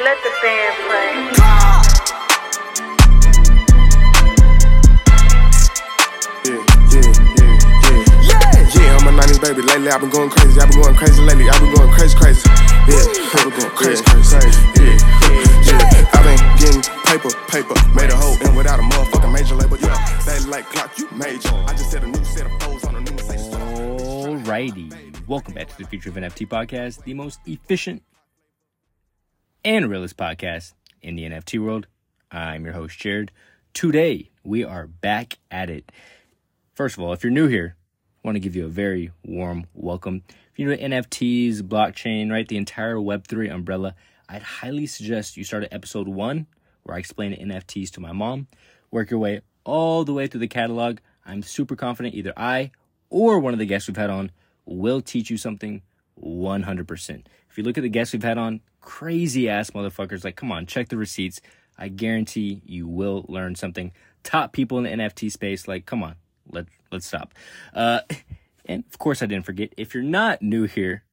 Let 0.00 0.16
the 0.22 0.30
band 0.40 0.74
play. 0.86 1.10
Yeah, 6.46 6.62
yeah, 6.86 7.10
yeah, 7.34 7.58
yeah. 8.22 8.62
Yeah, 8.78 8.94
I'm 8.94 9.08
a 9.08 9.20
90s 9.20 9.42
baby. 9.42 9.62
Lately, 9.62 9.90
I've 9.90 10.00
been 10.00 10.10
going 10.10 10.30
crazy. 10.30 10.60
I've 10.60 10.70
been 10.70 10.82
going 10.82 10.94
crazy 10.94 11.20
lately. 11.22 11.50
I've 11.50 11.60
been 11.60 11.74
going 11.74 11.90
crazy, 11.90 12.16
crazy. 12.16 12.48
Yeah, 12.86 12.94
I've 13.34 13.42
been 13.42 13.58
going 13.58 13.74
crazy, 13.74 14.04
crazy. 14.04 14.36
Yeah, 14.78 15.02
yeah. 15.66 16.14
I've 16.14 16.22
been 16.22 16.38
getting 16.62 16.82
paper, 17.02 17.34
paper. 17.50 17.74
Made 17.92 18.10
a 18.10 18.16
hole 18.16 18.38
in 18.46 18.54
without 18.54 18.78
a 18.78 18.82
motherfucking 18.82 19.32
major 19.32 19.56
label. 19.56 19.78
Yeah, 19.78 19.98
they 20.24 20.38
like 20.46 20.66
clock, 20.66 20.96
you 20.96 21.08
major. 21.10 21.50
I 21.66 21.72
just 21.72 21.90
said 21.90 22.04
a 22.04 22.06
new 22.06 22.22
set 22.22 22.46
of 22.46 22.52
foes 22.62 22.84
on 22.84 22.94
a 22.94 23.00
new 23.00 23.10
Mercedes. 23.14 23.48
Alrighty. 23.48 25.26
Welcome 25.26 25.54
back 25.54 25.66
to 25.66 25.76
the 25.76 25.88
Future 25.88 26.10
of 26.10 26.14
NFT 26.14 26.46
podcast, 26.46 27.02
the 27.02 27.14
most 27.14 27.40
efficient 27.46 28.00
and 29.64 29.90
realist 29.90 30.16
podcast 30.16 30.74
in 31.02 31.16
the 31.16 31.24
NFT 31.24 31.62
world. 31.62 31.86
I'm 32.30 32.64
your 32.64 32.74
host, 32.74 32.98
Jarrod. 32.98 33.30
Today, 33.74 34.30
we 34.44 34.62
are 34.62 34.86
back 34.86 35.38
at 35.50 35.68
it. 35.68 35.90
First 36.74 36.96
of 36.96 37.02
all, 37.02 37.12
if 37.12 37.24
you're 37.24 37.32
new 37.32 37.48
here, 37.48 37.74
I 38.22 38.28
want 38.28 38.36
to 38.36 38.40
give 38.40 38.54
you 38.54 38.66
a 38.66 38.68
very 38.68 39.10
warm 39.24 39.66
welcome. 39.74 40.22
If 40.52 40.58
you're 40.58 40.70
new 40.70 40.76
to 40.76 40.82
NFTs, 40.82 41.62
blockchain, 41.62 42.30
right, 42.30 42.46
the 42.46 42.56
entire 42.56 42.96
Web3 42.96 43.52
umbrella, 43.52 43.94
I'd 44.28 44.42
highly 44.42 44.86
suggest 44.86 45.36
you 45.36 45.44
start 45.44 45.64
at 45.64 45.72
episode 45.72 46.06
one, 46.06 46.46
where 46.84 46.96
I 46.96 47.00
explain 47.00 47.34
NFTs 47.34 47.90
to 47.92 48.00
my 48.00 48.12
mom. 48.12 48.46
Work 48.90 49.10
your 49.10 49.20
way 49.20 49.40
all 49.64 50.04
the 50.04 50.12
way 50.12 50.28
through 50.28 50.40
the 50.40 50.48
catalog. 50.48 50.98
I'm 51.26 51.42
super 51.42 51.74
confident 51.74 52.14
either 52.14 52.32
I 52.36 52.70
or 53.10 53.38
one 53.40 53.54
of 53.54 53.58
the 53.58 53.66
guests 53.66 53.88
we've 53.88 53.96
had 53.96 54.10
on 54.10 54.30
will 54.64 55.00
teach 55.00 55.30
you 55.30 55.36
something 55.36 55.82
100%. 56.22 57.26
If 57.50 57.58
you 57.58 57.64
look 57.64 57.78
at 57.78 57.82
the 57.82 57.88
guests 57.88 58.12
we've 58.12 58.22
had 58.22 58.38
on, 58.38 58.60
crazy 58.88 59.50
ass 59.50 59.72
motherfuckers, 59.72 60.24
like, 60.24 60.34
come 60.34 60.50
on, 60.50 60.64
check 60.64 60.88
the 60.88 60.96
receipts. 60.96 61.42
I 61.76 61.88
guarantee 61.88 62.62
you 62.64 62.88
will 62.88 63.26
learn 63.28 63.54
something. 63.54 63.92
Top 64.22 64.54
people 64.54 64.78
in 64.78 64.84
the 64.84 65.04
NFT 65.04 65.30
space, 65.30 65.68
like, 65.68 65.84
come 65.84 66.02
on, 66.02 66.14
let, 66.50 66.64
let's 66.90 67.06
stop. 67.06 67.34
Uh, 67.74 68.00
and 68.64 68.84
of 68.90 68.98
course, 68.98 69.22
I 69.22 69.26
didn't 69.26 69.44
forget, 69.44 69.74
if 69.76 69.92
you're 69.92 70.02
not 70.02 70.40
new 70.40 70.64
here, 70.64 71.04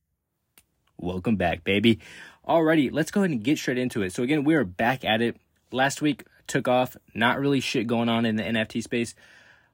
welcome 0.97 1.35
back, 1.35 1.65
baby. 1.65 1.99
Alrighty, 2.47 2.93
let's 2.93 3.11
go 3.11 3.19
ahead 3.19 3.31
and 3.31 3.43
get 3.43 3.57
straight 3.57 3.77
into 3.77 4.03
it. 4.03 4.13
So, 4.13 4.23
again, 4.23 4.45
we 4.45 4.55
are 4.55 4.63
back 4.63 5.03
at 5.03 5.21
it. 5.21 5.35
Last 5.73 6.01
week 6.01 6.23
took 6.47 6.69
off, 6.69 6.95
not 7.13 7.41
really 7.41 7.59
shit 7.59 7.87
going 7.87 8.07
on 8.07 8.25
in 8.25 8.37
the 8.37 8.43
NFT 8.43 8.83
space. 8.83 9.15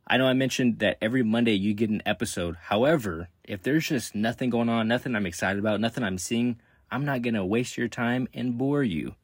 I 0.07 0.17
know 0.17 0.25
I 0.25 0.33
mentioned 0.33 0.79
that 0.79 0.97
every 1.03 1.21
Monday 1.21 1.53
you 1.53 1.75
get 1.75 1.91
an 1.91 2.01
episode. 2.07 2.55
However, 2.63 3.29
if 3.43 3.61
there's 3.61 3.87
just 3.87 4.15
nothing 4.15 4.49
going 4.49 4.69
on, 4.69 4.87
nothing 4.87 5.15
I'm 5.15 5.27
excited 5.27 5.59
about, 5.59 5.79
nothing 5.79 6.03
I'm 6.03 6.17
seeing, 6.17 6.59
I'm 6.91 7.05
not 7.05 7.21
going 7.21 7.33
to 7.35 7.45
waste 7.45 7.77
your 7.77 7.87
time 7.87 8.27
and 8.33 8.57
bore 8.57 8.83
you. 8.83 9.15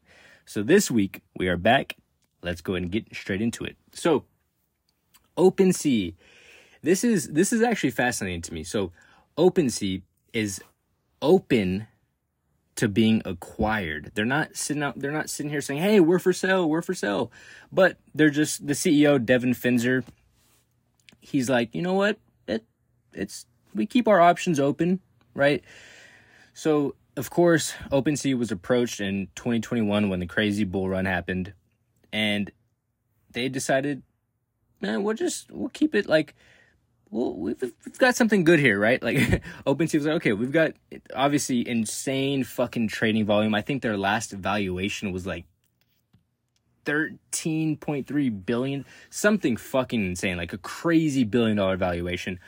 So 0.46 0.64
this 0.64 0.90
week 0.90 1.22
we 1.36 1.48
are 1.48 1.58
back. 1.58 1.98
Let's 2.42 2.62
go 2.62 2.76
and 2.76 2.92
get 2.92 3.14
straight 3.16 3.42
into 3.42 3.66
it. 3.66 3.76
So, 3.94 4.26
OpenSea. 5.38 6.14
This 6.82 7.04
is 7.04 7.28
this 7.28 7.52
is 7.52 7.62
actually 7.62 7.92
fascinating 7.92 8.44
to 8.44 8.54
me. 8.54 8.64
So, 8.64 8.92
OpenSea 9.38 10.04
is 10.34 10.62
open 11.22 11.88
to 12.76 12.88
being 12.88 13.23
acquired. 13.26 14.12
They're 14.14 14.23
not 14.23 14.56
sitting 14.56 14.84
out 14.84 15.00
they're 15.00 15.12
not 15.12 15.30
sitting 15.30 15.50
here 15.50 15.62
saying, 15.62 15.82
"Hey, 15.82 16.00
we're 16.00 16.20
for 16.20 16.32
sale, 16.32 16.70
we're 16.70 16.84
for 16.84 16.94
sale." 16.94 17.32
But 17.72 17.98
they're 18.14 18.30
just 18.30 18.68
the 18.68 18.73
CEO 18.73 19.23
Devin 19.23 19.54
Finzer 19.54 20.04
he's 21.28 21.50
like, 21.50 21.73
you 21.76 21.82
know 21.82 21.94
what? 21.94 22.18
It, 22.48 22.64
it's 23.14 23.45
we 23.73 23.86
keep 23.86 24.08
our 24.08 24.22
options 24.22 24.60
open, 24.60 25.00
right? 25.34 25.64
So 26.54 26.95
of 27.18 27.30
course, 27.32 27.73
OpenSea 27.92 28.38
was 28.38 28.52
approached 28.52 29.02
in 29.02 29.28
2021 29.36 30.08
when 30.08 30.20
the 30.20 30.28
crazy 30.28 30.64
bull 30.64 30.88
run 30.88 31.06
happened, 31.06 31.54
and 32.14 32.52
they 33.32 33.50
decided, 33.50 34.04
man, 34.80 35.04
we'll 35.04 35.16
just 35.16 35.52
we'll 35.52 35.70
keep 35.70 35.95
it 35.95 36.08
like. 36.08 36.36
Well, 37.10 37.33
we've, 37.36 37.61
we've 37.61 37.98
got 37.98 38.17
something 38.17 38.44
good 38.44 38.60
here, 38.60 38.77
right? 38.77 39.02
Like, 39.04 39.16
OpenSea 39.66 39.95
was 39.95 40.06
like, 40.06 40.16
okay, 40.17 40.33
we've 40.33 40.52
got 40.52 40.73
obviously 41.16 41.67
insane 41.67 42.44
fucking 42.44 42.89
trading 42.89 43.26
volume. 43.26 43.56
I 43.56 43.61
think 43.61 43.82
their 43.82 43.98
last 43.98 44.32
valuation 44.32 45.14
was 45.14 45.26
like 45.26 45.45
13.3 46.86 48.45
billion 48.45 48.86
something 49.10 49.58
fucking 49.58 50.06
insane 50.06 50.38
like 50.38 50.54
a 50.54 50.58
crazy 50.58 51.26
billion 51.26 51.58
dollar 51.58 51.76
valuation 51.76 52.39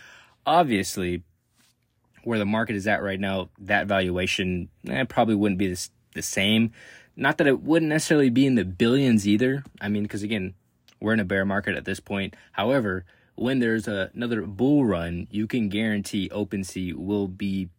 obviously 0.46 1.24
where 2.24 2.40
the 2.40 2.46
market 2.46 2.76
is 2.76 2.88
at 2.88 3.02
right 3.02 3.20
now 3.20 3.50
that 3.60 3.88
valuation 3.88 4.70
eh, 4.88 5.04
probably 5.06 5.36
wouldn't 5.36 5.60
be 5.60 5.76
the 6.14 6.22
same 6.22 6.72
not 7.16 7.38
that 7.38 7.48
it 7.48 7.62
wouldn't 7.62 7.90
necessarily 7.90 8.30
be 8.30 8.46
in 8.46 8.56
the 8.56 8.66
billions 8.66 9.28
either 9.28 9.64
i 9.82 9.88
mean 9.88 10.04
because 10.04 10.24
again 10.24 10.54
we're 11.00 11.14
in 11.14 11.20
a 11.20 11.26
bear 11.26 11.46
market 11.46 11.76
at 11.76 11.86
this 11.86 12.00
point 12.00 12.36
however 12.54 13.06
when 13.36 13.60
there's 13.60 13.88
a, 13.88 14.12
another 14.14 14.42
bull 14.42 14.86
run 14.86 15.28
you 15.32 15.48
can 15.48 15.70
guarantee 15.70 16.30
OpenSea 16.30 16.94
will 16.94 17.28
be 17.28 17.70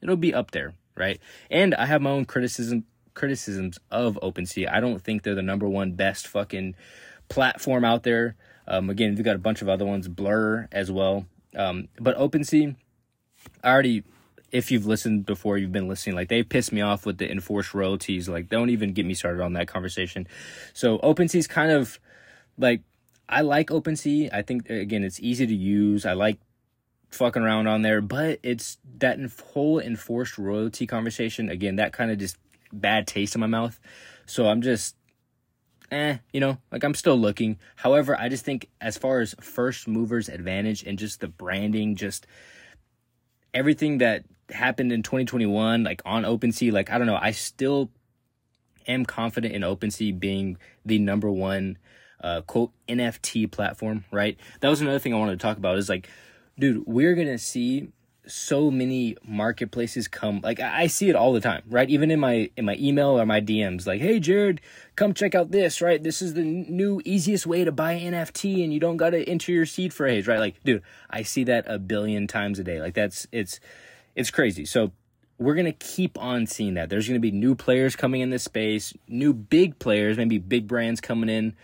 it'll 0.00 0.16
be 0.16 0.34
up 0.34 0.52
there 0.52 0.74
right 0.96 1.20
and 1.50 1.74
i 1.74 1.86
have 1.86 2.02
my 2.02 2.10
own 2.10 2.24
criticism 2.24 2.84
criticisms 3.18 3.78
of 3.90 4.18
OpenSea. 4.22 4.72
I 4.72 4.80
don't 4.80 5.02
think 5.02 5.22
they're 5.22 5.34
the 5.34 5.42
number 5.42 5.68
one 5.68 5.92
best 5.92 6.26
fucking 6.26 6.74
platform 7.28 7.84
out 7.84 8.04
there. 8.04 8.36
Um, 8.66 8.88
again, 8.88 9.14
we've 9.14 9.24
got 9.24 9.36
a 9.36 9.40
bunch 9.40 9.60
of 9.60 9.68
other 9.68 9.84
ones, 9.84 10.08
Blur 10.08 10.68
as 10.72 10.90
well. 10.90 11.26
Um, 11.54 11.88
but 11.98 12.16
OpenSea, 12.16 12.76
I 13.62 13.70
already, 13.70 14.04
if 14.52 14.70
you've 14.70 14.86
listened 14.86 15.26
before, 15.26 15.58
you've 15.58 15.72
been 15.72 15.88
listening, 15.88 16.16
like 16.16 16.28
they 16.28 16.42
pissed 16.42 16.72
me 16.72 16.80
off 16.80 17.06
with 17.06 17.18
the 17.18 17.30
enforced 17.30 17.74
royalties. 17.74 18.28
Like, 18.28 18.48
don't 18.48 18.70
even 18.70 18.92
get 18.92 19.06
me 19.06 19.14
started 19.14 19.42
on 19.42 19.52
that 19.54 19.68
conversation. 19.68 20.26
So 20.72 20.98
OpenSea's 20.98 21.46
kind 21.46 21.70
of 21.70 21.98
like, 22.56 22.82
I 23.28 23.42
like 23.42 23.68
OpenSea. 23.68 24.32
I 24.32 24.42
think, 24.42 24.70
again, 24.70 25.04
it's 25.04 25.20
easy 25.20 25.46
to 25.46 25.54
use. 25.54 26.06
I 26.06 26.14
like 26.14 26.38
fucking 27.10 27.42
around 27.42 27.66
on 27.66 27.82
there, 27.82 28.00
but 28.00 28.38
it's 28.42 28.78
that 28.98 29.18
whole 29.52 29.78
enforced 29.78 30.38
royalty 30.38 30.86
conversation. 30.86 31.48
Again, 31.48 31.76
that 31.76 31.92
kind 31.92 32.10
of 32.10 32.18
just 32.18 32.36
bad 32.72 33.06
taste 33.06 33.34
in 33.34 33.40
my 33.40 33.46
mouth. 33.46 33.78
So 34.26 34.48
I'm 34.48 34.62
just, 34.62 34.96
eh, 35.90 36.18
you 36.32 36.40
know, 36.40 36.58
like 36.70 36.84
I'm 36.84 36.94
still 36.94 37.16
looking. 37.16 37.58
However, 37.76 38.18
I 38.18 38.28
just 38.28 38.44
think 38.44 38.68
as 38.80 38.98
far 38.98 39.20
as 39.20 39.34
first 39.40 39.88
movers 39.88 40.28
advantage 40.28 40.82
and 40.84 40.98
just 40.98 41.20
the 41.20 41.28
branding, 41.28 41.96
just 41.96 42.26
everything 43.54 43.98
that 43.98 44.24
happened 44.50 44.92
in 44.92 45.02
2021, 45.02 45.84
like 45.84 46.02
on 46.04 46.24
OpenSea, 46.24 46.72
like 46.72 46.90
I 46.90 46.98
don't 46.98 47.06
know, 47.06 47.18
I 47.20 47.32
still 47.32 47.90
am 48.86 49.04
confident 49.04 49.54
in 49.54 49.62
OpenSea 49.62 50.18
being 50.18 50.56
the 50.84 50.98
number 50.98 51.30
one 51.30 51.78
uh, 52.20 52.40
quote 52.42 52.72
NFT 52.88 53.50
platform, 53.50 54.04
right? 54.10 54.36
That 54.60 54.68
was 54.68 54.80
another 54.80 54.98
thing 54.98 55.14
I 55.14 55.18
wanted 55.18 55.38
to 55.38 55.42
talk 55.42 55.56
about 55.56 55.78
is 55.78 55.88
like, 55.88 56.08
dude, 56.58 56.84
we're 56.86 57.14
gonna 57.14 57.38
see 57.38 57.88
so 58.28 58.70
many 58.70 59.16
marketplaces 59.26 60.06
come 60.06 60.40
like 60.42 60.60
I 60.60 60.86
see 60.86 61.08
it 61.08 61.16
all 61.16 61.32
the 61.32 61.40
time, 61.40 61.62
right? 61.68 61.88
Even 61.88 62.10
in 62.10 62.20
my 62.20 62.50
in 62.56 62.64
my 62.64 62.76
email 62.78 63.18
or 63.18 63.24
my 63.26 63.40
DMs, 63.40 63.86
like, 63.86 64.00
hey 64.00 64.20
Jarrod, 64.20 64.58
come 64.96 65.14
check 65.14 65.34
out 65.34 65.50
this, 65.50 65.80
right? 65.80 66.02
This 66.02 66.20
is 66.20 66.34
the 66.34 66.42
new 66.42 67.00
easiest 67.04 67.46
way 67.46 67.64
to 67.64 67.72
buy 67.72 67.98
NFT 67.98 68.62
and 68.62 68.72
you 68.72 68.80
don't 68.80 68.98
gotta 68.98 69.26
enter 69.28 69.52
your 69.52 69.66
seed 69.66 69.92
phrase, 69.94 70.26
right? 70.26 70.38
Like, 70.38 70.62
dude, 70.62 70.82
I 71.10 71.22
see 71.22 71.44
that 71.44 71.64
a 71.66 71.78
billion 71.78 72.26
times 72.26 72.58
a 72.58 72.64
day. 72.64 72.80
Like 72.80 72.94
that's 72.94 73.26
it's 73.32 73.60
it's 74.14 74.30
crazy. 74.30 74.64
So 74.64 74.92
we're 75.38 75.54
gonna 75.54 75.72
keep 75.72 76.18
on 76.18 76.46
seeing 76.46 76.74
that. 76.74 76.90
There's 76.90 77.08
gonna 77.08 77.20
be 77.20 77.30
new 77.30 77.54
players 77.54 77.96
coming 77.96 78.20
in 78.20 78.30
this 78.30 78.44
space, 78.44 78.92
new 79.08 79.32
big 79.32 79.78
players, 79.78 80.16
maybe 80.16 80.38
big 80.38 80.68
brands 80.68 81.00
coming 81.00 81.30
in, 81.30 81.56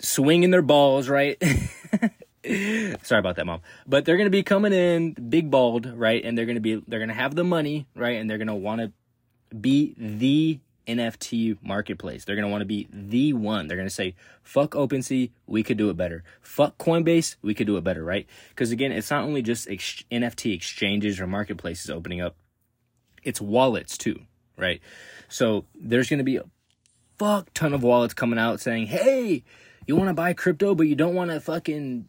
swinging 0.00 0.50
their 0.52 0.62
balls, 0.62 1.08
right? 1.08 1.42
Sorry 3.02 3.20
about 3.20 3.36
that, 3.36 3.46
mom. 3.46 3.60
But 3.86 4.04
they're 4.04 4.16
gonna 4.16 4.30
be 4.30 4.42
coming 4.42 4.72
in 4.72 5.12
big 5.12 5.50
balled, 5.50 5.86
right? 5.86 6.24
And 6.24 6.36
they're 6.36 6.46
gonna 6.46 6.60
be 6.60 6.82
they're 6.88 7.00
gonna 7.00 7.14
have 7.14 7.34
the 7.34 7.44
money, 7.44 7.86
right? 7.94 8.18
And 8.18 8.28
they're 8.28 8.38
gonna 8.38 8.56
want 8.56 8.80
to 8.80 8.92
be 9.54 9.94
the 9.96 10.58
NFT 10.88 11.58
marketplace. 11.62 12.24
They're 12.24 12.34
gonna 12.34 12.48
want 12.48 12.62
to 12.62 12.66
be 12.66 12.88
the 12.92 13.32
one. 13.34 13.68
They're 13.68 13.76
gonna 13.76 13.90
say, 13.90 14.16
"Fuck 14.42 14.72
OpenSea, 14.72 15.30
we 15.46 15.62
could 15.62 15.78
do 15.78 15.88
it 15.88 15.96
better. 15.96 16.24
Fuck 16.40 16.78
Coinbase, 16.78 17.36
we 17.42 17.54
could 17.54 17.68
do 17.68 17.76
it 17.76 17.84
better." 17.84 18.02
Right? 18.02 18.26
Because 18.48 18.72
again, 18.72 18.90
it's 18.90 19.10
not 19.10 19.22
only 19.22 19.42
just 19.42 19.70
ex- 19.70 20.04
NFT 20.10 20.52
exchanges 20.52 21.20
or 21.20 21.28
marketplaces 21.28 21.90
opening 21.90 22.20
up; 22.20 22.34
it's 23.22 23.40
wallets 23.40 23.96
too, 23.96 24.20
right? 24.56 24.80
So 25.28 25.66
there's 25.76 26.10
gonna 26.10 26.24
be 26.24 26.36
a 26.36 26.44
fuck 27.18 27.54
ton 27.54 27.72
of 27.72 27.84
wallets 27.84 28.14
coming 28.14 28.40
out 28.40 28.60
saying, 28.60 28.86
"Hey, 28.86 29.44
you 29.86 29.96
want 29.96 30.08
to 30.08 30.14
buy 30.14 30.32
crypto, 30.32 30.74
but 30.74 30.86
you 30.86 30.94
don't 30.94 31.14
want 31.14 31.30
to 31.30 31.40
fucking 31.40 32.08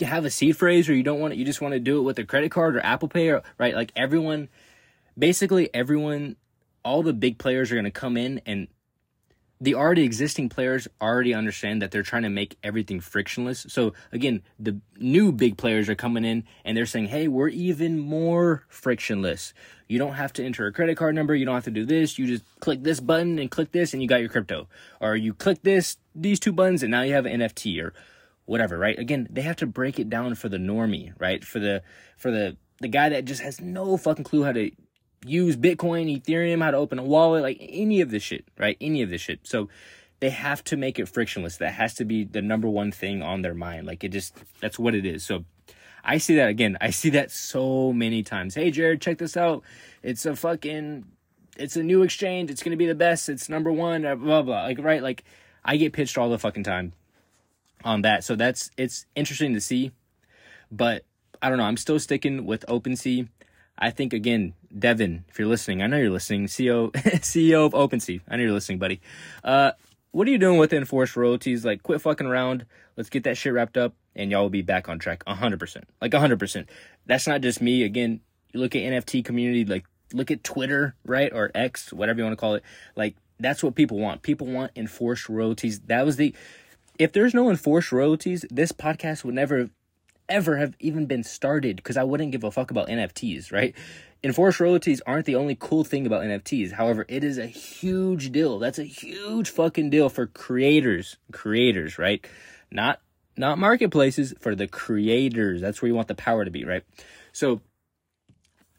have 0.00 0.24
a 0.24 0.30
seed 0.30 0.56
phrase 0.56 0.88
or 0.88 0.94
you 0.94 1.02
don't 1.02 1.20
want 1.20 1.32
it, 1.32 1.38
you 1.38 1.44
just 1.44 1.60
want 1.60 1.72
to 1.74 1.80
do 1.80 1.98
it 1.98 2.02
with 2.02 2.18
a 2.18 2.24
credit 2.24 2.50
card 2.50 2.76
or 2.76 2.84
Apple 2.84 3.08
Pay 3.08 3.28
or 3.28 3.42
right 3.58 3.74
like 3.74 3.92
everyone 3.96 4.48
basically 5.18 5.68
everyone 5.74 6.36
all 6.84 7.02
the 7.02 7.12
big 7.12 7.38
players 7.38 7.70
are 7.70 7.74
going 7.74 7.84
to 7.84 7.90
come 7.90 8.16
in 8.16 8.40
and 8.46 8.68
the 9.62 9.74
already 9.74 10.04
existing 10.04 10.48
players 10.48 10.88
already 11.02 11.34
understand 11.34 11.82
that 11.82 11.90
they're 11.90 12.02
trying 12.02 12.22
to 12.22 12.30
make 12.30 12.56
everything 12.62 12.98
frictionless. 12.98 13.66
So 13.68 13.92
again, 14.10 14.42
the 14.58 14.80
new 14.98 15.32
big 15.32 15.58
players 15.58 15.90
are 15.90 15.94
coming 15.94 16.24
in 16.24 16.44
and 16.64 16.74
they're 16.74 16.86
saying, 16.86 17.08
"Hey, 17.08 17.28
we're 17.28 17.48
even 17.48 17.98
more 17.98 18.64
frictionless. 18.68 19.52
You 19.86 19.98
don't 19.98 20.14
have 20.14 20.32
to 20.34 20.44
enter 20.44 20.66
a 20.66 20.72
credit 20.72 20.96
card 20.96 21.14
number. 21.14 21.34
You 21.34 21.44
don't 21.44 21.56
have 21.56 21.64
to 21.64 21.70
do 21.70 21.84
this. 21.84 22.18
You 22.18 22.26
just 22.26 22.44
click 22.60 22.82
this 22.84 23.00
button 23.00 23.38
and 23.38 23.50
click 23.50 23.72
this, 23.72 23.92
and 23.92 24.00
you 24.00 24.08
got 24.08 24.20
your 24.20 24.30
crypto. 24.30 24.68
Or 25.00 25.14
you 25.14 25.34
click 25.34 25.62
this, 25.62 25.98
these 26.14 26.40
two 26.40 26.52
buttons, 26.52 26.82
and 26.82 26.90
now 26.90 27.02
you 27.02 27.12
have 27.12 27.26
an 27.26 27.40
NFT 27.40 27.82
or 27.82 27.92
whatever. 28.50 28.76
Right? 28.76 28.98
Again, 28.98 29.28
they 29.30 29.42
have 29.42 29.56
to 29.56 29.66
break 29.66 29.98
it 29.98 30.10
down 30.10 30.34
for 30.34 30.48
the 30.48 30.58
normie, 30.58 31.12
right? 31.18 31.44
For 31.44 31.60
the 31.60 31.82
for 32.16 32.30
the 32.30 32.56
the 32.80 32.88
guy 32.88 33.08
that 33.10 33.24
just 33.24 33.42
has 33.42 33.60
no 33.60 33.96
fucking 33.96 34.24
clue 34.24 34.42
how 34.42 34.52
to 34.52 34.70
use 35.24 35.56
Bitcoin, 35.56 36.20
Ethereum, 36.20 36.62
how 36.62 36.70
to 36.70 36.76
open 36.76 36.98
a 36.98 37.04
wallet, 37.04 37.42
like 37.42 37.58
any 37.60 38.00
of 38.00 38.10
this 38.10 38.22
shit, 38.22 38.44
right? 38.58 38.76
Any 38.80 39.02
of 39.02 39.10
this 39.10 39.20
shit. 39.20 39.40
So 39.44 39.68
they 40.20 40.30
have 40.30 40.64
to 40.64 40.76
make 40.76 40.98
it 40.98 41.08
frictionless. 41.08 41.58
That 41.58 41.74
has 41.74 41.94
to 41.94 42.04
be 42.04 42.24
the 42.24 42.42
number 42.42 42.68
one 42.68 42.90
thing 42.90 43.22
on 43.22 43.42
their 43.42 43.54
mind. 43.54 43.86
Like 43.86 44.02
it 44.02 44.08
just, 44.08 44.34
that's 44.60 44.78
what 44.78 44.94
it 44.94 45.04
is. 45.04 45.24
So 45.24 45.44
I 46.02 46.18
see 46.18 46.36
that 46.36 46.48
again. 46.48 46.78
I 46.80 46.90
see 46.90 47.10
that 47.10 47.30
so 47.30 47.92
many 47.92 48.22
times. 48.22 48.54
Hey, 48.54 48.72
Jarrod, 48.72 49.00
check 49.00 49.18
this 49.18 49.36
out. 49.36 49.62
It's 50.02 50.24
a 50.24 50.34
fucking, 50.34 51.04
it's 51.58 51.76
a 51.76 51.82
new 51.82 52.02
exchange. 52.02 52.50
It's 52.50 52.62
going 52.62 52.72
to 52.72 52.78
be 52.78 52.86
the 52.86 52.94
best. 52.94 53.28
It's 53.28 53.50
number 53.50 53.70
one, 53.70 54.02
blah, 54.02 54.14
blah, 54.14 54.42
blah. 54.42 54.62
Like, 54.62 54.78
right? 54.80 55.02
Like 55.02 55.24
I 55.64 55.76
get 55.76 55.92
pitched 55.92 56.16
all 56.16 56.30
the 56.30 56.38
fucking 56.38 56.64
time 56.64 56.94
on 57.84 58.02
that. 58.02 58.24
So 58.24 58.36
that's, 58.36 58.70
it's 58.76 59.06
interesting 59.14 59.54
to 59.54 59.60
see, 59.60 59.92
but 60.70 61.04
I 61.42 61.48
don't 61.48 61.58
know. 61.58 61.64
I'm 61.64 61.76
still 61.76 61.98
sticking 61.98 62.44
with 62.44 62.64
OpenSea. 62.68 63.28
I 63.78 63.90
think 63.90 64.12
again, 64.12 64.54
Devin, 64.78 65.24
if 65.28 65.38
you're 65.38 65.48
listening, 65.48 65.82
I 65.82 65.86
know 65.86 65.96
you're 65.96 66.10
listening. 66.10 66.46
CEO 66.46 66.92
CEO 66.92 67.64
of 67.64 67.72
OpenSea, 67.72 68.20
I 68.28 68.36
know 68.36 68.42
you're 68.42 68.52
listening, 68.52 68.78
buddy. 68.78 69.00
Uh, 69.42 69.72
what 70.12 70.26
are 70.26 70.30
you 70.30 70.38
doing 70.38 70.58
with 70.58 70.72
enforced 70.72 71.16
royalties? 71.16 71.64
Like, 71.64 71.82
quit 71.82 72.00
fucking 72.00 72.26
around. 72.26 72.66
Let's 72.96 73.08
get 73.08 73.24
that 73.24 73.36
shit 73.36 73.52
wrapped 73.52 73.76
up, 73.76 73.94
and 74.14 74.30
y'all 74.30 74.42
will 74.42 74.50
be 74.50 74.62
back 74.62 74.88
on 74.88 74.98
track, 74.98 75.22
hundred 75.26 75.60
percent. 75.60 75.88
Like 76.00 76.12
hundred 76.12 76.38
percent. 76.38 76.68
That's 77.06 77.26
not 77.26 77.40
just 77.40 77.62
me. 77.62 77.84
Again, 77.84 78.20
you 78.52 78.60
look 78.60 78.74
at 78.74 78.82
NFT 78.82 79.24
community, 79.24 79.64
like 79.64 79.86
look 80.12 80.30
at 80.30 80.44
Twitter, 80.44 80.94
right, 81.04 81.32
or 81.32 81.50
X, 81.54 81.92
whatever 81.92 82.18
you 82.18 82.24
want 82.24 82.32
to 82.32 82.40
call 82.40 82.54
it. 82.54 82.64
Like 82.96 83.16
that's 83.38 83.62
what 83.62 83.74
people 83.74 83.98
want. 83.98 84.22
People 84.22 84.46
want 84.46 84.72
enforced 84.76 85.28
royalties. 85.28 85.80
That 85.80 86.04
was 86.04 86.16
the. 86.16 86.34
If 87.00 87.12
there's 87.12 87.32
no 87.32 87.48
enforced 87.48 87.92
royalties, 87.92 88.44
this 88.50 88.72
podcast 88.72 89.24
would 89.24 89.34
never 89.34 89.70
ever 90.28 90.58
have 90.58 90.76
even 90.80 91.06
been 91.06 91.24
started 91.24 91.76
because 91.76 91.96
I 91.96 92.04
wouldn't 92.04 92.30
give 92.30 92.44
a 92.44 92.50
fuck 92.50 92.70
about 92.70 92.88
NFTs, 92.88 93.50
right? 93.50 93.74
Enforced 94.22 94.60
royalties 94.60 95.00
aren't 95.06 95.24
the 95.24 95.34
only 95.34 95.56
cool 95.58 95.82
thing 95.82 96.06
about 96.06 96.22
NFTs. 96.22 96.72
However, 96.72 97.06
it 97.08 97.24
is 97.24 97.38
a 97.38 97.46
huge 97.46 98.30
deal. 98.30 98.58
That's 98.58 98.78
a 98.78 98.84
huge 98.84 99.48
fucking 99.48 99.88
deal 99.88 100.10
for 100.10 100.26
creators, 100.26 101.16
creators, 101.32 101.98
right? 101.98 102.22
Not 102.70 103.00
not 103.34 103.58
marketplaces 103.58 104.34
for 104.38 104.54
the 104.54 104.68
creators. 104.68 105.62
That's 105.62 105.80
where 105.80 105.88
you 105.88 105.94
want 105.94 106.08
the 106.08 106.14
power 106.14 106.44
to 106.44 106.50
be, 106.50 106.66
right? 106.66 106.84
So 107.32 107.62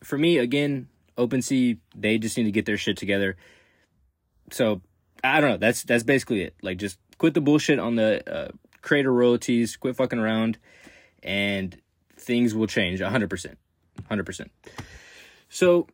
for 0.04 0.20
me, 0.20 0.38
again, 0.38 0.90
OpenSea, 1.18 1.80
they 1.96 2.20
just 2.20 2.38
need 2.38 2.44
to 2.44 2.52
get 2.52 2.68
their 2.68 2.78
shit 2.78 2.98
together. 2.98 3.36
So 4.52 4.82
I 5.24 5.42
don't 5.42 5.50
know. 5.50 5.58
That's 5.58 5.82
that's 5.82 6.04
basically 6.04 6.44
it. 6.44 6.54
Like 6.62 6.78
just 6.78 7.00
quit 7.22 7.36
the 7.36 7.42
bullshit 7.42 7.78
on 7.78 7.98
the 7.98 8.28
uh, 8.28 8.50
creator 8.82 9.14
royalties. 9.14 9.78
Quit 9.78 9.96
fucking 9.96 10.18
around 10.18 10.58
and 11.22 11.80
things 12.18 12.56
will 12.56 12.66
change 12.66 13.00
100%. 13.00 13.56
100%. 14.10 14.50
So 15.48 15.86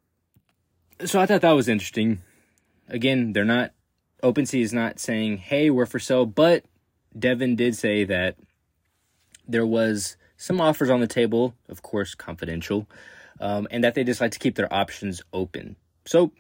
so 1.04 1.20
I 1.20 1.26
thought 1.26 1.42
that 1.42 1.52
was 1.52 1.68
interesting. 1.68 2.22
Again, 2.88 3.34
they're 3.34 3.44
not 3.44 3.74
OpenSea 4.24 4.62
is 4.62 4.72
not 4.72 5.00
saying, 5.02 5.38
"Hey, 5.38 5.70
we're 5.70 5.86
for 5.86 6.00
sale," 6.00 6.26
but 6.26 6.64
Devin 7.18 7.58
did 7.58 7.76
say 7.76 8.06
that 8.06 8.38
there 9.48 9.66
was 9.66 10.16
some 10.38 10.62
offers 10.62 10.90
on 10.90 11.02
the 11.02 11.08
table, 11.08 11.54
of 11.68 11.82
course, 11.82 12.16
confidential, 12.16 12.88
um, 13.42 13.68
and 13.70 13.84
that 13.84 13.96
they 13.96 14.06
just 14.06 14.22
like 14.22 14.32
to 14.32 14.40
keep 14.40 14.56
their 14.56 14.74
options 14.74 15.22
open. 15.34 15.76
So 16.06 16.32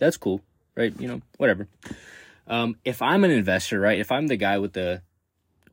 that's 0.00 0.16
cool, 0.16 0.40
right? 0.74 0.98
You 0.98 1.08
know, 1.08 1.20
whatever. 1.36 1.68
Um, 2.46 2.76
if 2.84 3.02
I'm 3.02 3.24
an 3.24 3.30
investor, 3.30 3.80
right? 3.80 3.98
If 3.98 4.10
I'm 4.10 4.26
the 4.26 4.36
guy 4.36 4.58
with 4.58 4.72
the 4.72 5.02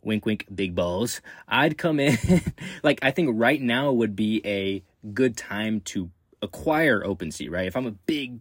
wink 0.04 0.26
wink 0.26 0.46
big 0.54 0.74
balls 0.74 1.20
i'd 1.50 1.78
come 1.78 2.00
in 2.00 2.18
like 2.84 2.98
i 3.02 3.12
think 3.12 3.30
right 3.34 3.62
now 3.62 3.92
would 3.92 4.16
be 4.16 4.42
a 4.46 4.82
good 5.14 5.36
time 5.36 5.82
to 5.82 6.10
acquire 6.42 7.02
OpenSea, 7.02 7.52
right? 7.52 7.68
If 7.68 7.76
I'm 7.76 7.86
a 7.86 7.92
big, 7.92 8.40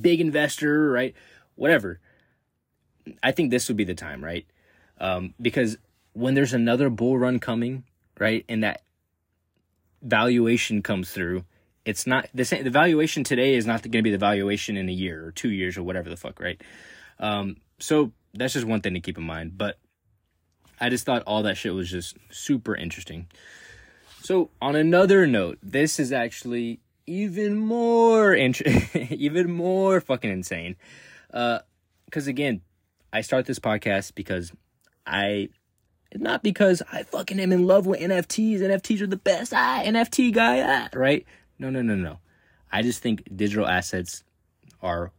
big 0.00 0.20
investor, 0.20 0.90
right? 0.90 1.14
Whatever. 1.54 2.00
I 3.22 3.32
think 3.32 3.50
this 3.50 3.68
would 3.68 3.76
be 3.76 3.84
the 3.84 3.94
time, 3.94 4.22
right? 4.22 4.46
Um, 4.98 5.34
because 5.40 5.76
when 6.12 6.34
there's 6.34 6.54
another 6.54 6.90
bull 6.90 7.18
run 7.18 7.38
coming, 7.38 7.84
right, 8.18 8.44
and 8.48 8.62
that 8.62 8.82
valuation 10.02 10.82
comes 10.82 11.10
through, 11.10 11.44
it's 11.84 12.06
not 12.06 12.28
the 12.32 12.44
same. 12.44 12.62
The 12.62 12.70
valuation 12.70 13.24
today 13.24 13.54
is 13.54 13.66
not 13.66 13.82
going 13.82 13.90
to 13.90 14.02
be 14.02 14.12
the 14.12 14.18
valuation 14.18 14.76
in 14.76 14.88
a 14.88 14.92
year 14.92 15.24
or 15.26 15.32
two 15.32 15.50
years 15.50 15.76
or 15.76 15.82
whatever 15.82 16.08
the 16.08 16.16
fuck, 16.16 16.38
right? 16.38 16.60
Um, 17.18 17.56
so 17.78 18.12
that's 18.34 18.54
just 18.54 18.66
one 18.66 18.80
thing 18.80 18.94
to 18.94 19.00
keep 19.00 19.18
in 19.18 19.24
mind. 19.24 19.56
But 19.56 19.78
I 20.80 20.88
just 20.88 21.06
thought 21.06 21.22
all 21.26 21.42
that 21.44 21.56
shit 21.56 21.74
was 21.74 21.90
just 21.90 22.16
super 22.30 22.74
interesting. 22.74 23.28
So, 24.22 24.50
on 24.60 24.76
another 24.76 25.26
note, 25.26 25.58
this 25.62 25.98
is 25.98 26.12
actually 26.12 26.80
even 27.06 27.58
more 27.58 28.32
int- 28.32 28.62
even 29.10 29.52
more 29.52 30.00
fucking 30.00 30.30
insane. 30.30 30.76
Uh, 31.32 31.60
because 32.04 32.26
again, 32.26 32.60
I 33.12 33.22
start 33.22 33.46
this 33.46 33.58
podcast 33.58 34.14
because 34.14 34.52
I, 35.06 35.48
not 36.14 36.42
because 36.42 36.82
I 36.92 37.02
fucking 37.02 37.40
am 37.40 37.52
in 37.52 37.66
love 37.66 37.86
with 37.86 38.00
NFTs. 38.00 38.60
NFTs 38.60 39.00
are 39.00 39.06
the 39.06 39.16
best. 39.16 39.52
Ah, 39.54 39.82
NFT 39.84 40.32
guy. 40.32 40.60
Ah, 40.60 40.88
right? 40.96 41.24
No, 41.58 41.70
no, 41.70 41.82
no, 41.82 41.94
no. 41.94 42.18
I 42.70 42.82
just 42.82 43.02
think 43.02 43.24
digital 43.34 43.66
assets 43.66 44.24
are 44.80 45.12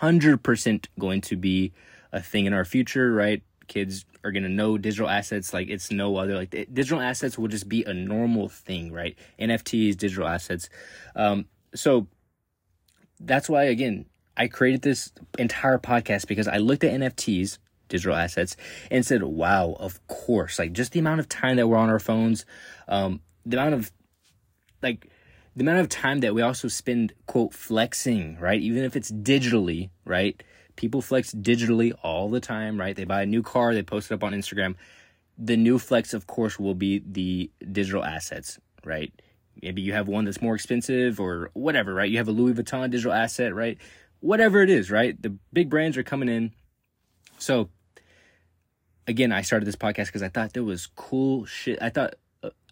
100% 0.00 0.86
going 0.98 1.20
to 1.22 1.36
be 1.36 1.72
a 2.12 2.20
thing 2.20 2.46
in 2.46 2.52
our 2.52 2.64
future, 2.64 3.12
right? 3.12 3.42
Kids 3.68 4.04
are 4.24 4.32
going 4.32 4.42
to 4.42 4.48
know 4.48 4.76
digital 4.76 5.08
assets 5.08 5.54
like 5.54 5.68
it's 5.68 5.90
no 5.90 6.16
other 6.16 6.34
like 6.34 6.50
digital 6.50 7.00
assets 7.00 7.38
will 7.38 7.48
just 7.48 7.68
be 7.68 7.84
a 7.84 7.94
normal 7.94 8.48
thing 8.48 8.92
right? 8.92 9.16
Nfts 9.38 9.96
digital 9.96 10.26
assets. 10.26 10.68
Um, 11.16 11.46
so 11.74 12.06
that's 13.20 13.48
why 13.48 13.64
again 13.64 14.06
i 14.36 14.48
created 14.48 14.82
this 14.82 15.12
entire 15.38 15.78
podcast 15.78 16.26
because 16.26 16.48
i 16.48 16.56
looked 16.56 16.82
at 16.82 16.92
nfts 16.92 17.58
digital 17.88 18.16
assets 18.16 18.56
and 18.90 19.04
said 19.04 19.22
wow 19.22 19.76
of 19.78 20.06
course. 20.06 20.58
Like 20.58 20.72
just 20.72 20.92
the 20.92 21.00
amount 21.00 21.20
of 21.20 21.28
time 21.28 21.56
that 21.56 21.66
we're 21.66 21.76
on 21.76 21.90
our 21.90 21.98
phones 21.98 22.44
um, 22.88 23.20
the 23.46 23.56
amount 23.58 23.74
of 23.74 23.92
like 24.82 25.08
the 25.56 25.62
amount 25.62 25.78
of 25.78 25.88
time 25.88 26.20
that 26.20 26.34
we 26.34 26.42
also 26.42 26.68
spend 26.68 27.12
quote 27.26 27.52
flexing 27.52 28.38
right 28.38 28.60
even 28.60 28.84
if 28.84 28.96
it's 28.96 29.10
digitally 29.10 29.90
right 30.04 30.42
People 30.80 31.02
flex 31.02 31.34
digitally 31.34 31.92
all 32.02 32.30
the 32.30 32.40
time, 32.40 32.80
right? 32.80 32.96
They 32.96 33.04
buy 33.04 33.20
a 33.20 33.26
new 33.26 33.42
car, 33.42 33.74
they 33.74 33.82
post 33.82 34.10
it 34.10 34.14
up 34.14 34.24
on 34.24 34.32
Instagram. 34.32 34.76
The 35.36 35.58
new 35.58 35.78
flex, 35.78 36.14
of 36.14 36.26
course, 36.26 36.58
will 36.58 36.74
be 36.74 37.02
the 37.06 37.50
digital 37.70 38.02
assets, 38.02 38.58
right? 38.82 39.12
Maybe 39.62 39.82
you 39.82 39.92
have 39.92 40.08
one 40.08 40.24
that's 40.24 40.40
more 40.40 40.54
expensive 40.54 41.20
or 41.20 41.50
whatever, 41.52 41.92
right? 41.92 42.10
You 42.10 42.16
have 42.16 42.28
a 42.28 42.32
Louis 42.32 42.54
Vuitton 42.54 42.90
digital 42.90 43.12
asset, 43.12 43.54
right? 43.54 43.76
Whatever 44.20 44.62
it 44.62 44.70
is, 44.70 44.90
right? 44.90 45.20
The 45.20 45.36
big 45.52 45.68
brands 45.68 45.98
are 45.98 46.02
coming 46.02 46.30
in. 46.30 46.52
So, 47.36 47.68
again, 49.06 49.32
I 49.32 49.42
started 49.42 49.66
this 49.66 49.76
podcast 49.76 50.06
because 50.06 50.22
I 50.22 50.30
thought 50.30 50.54
there 50.54 50.64
was 50.64 50.86
cool 50.86 51.44
shit. 51.44 51.78
I 51.82 51.90
thought 51.90 52.14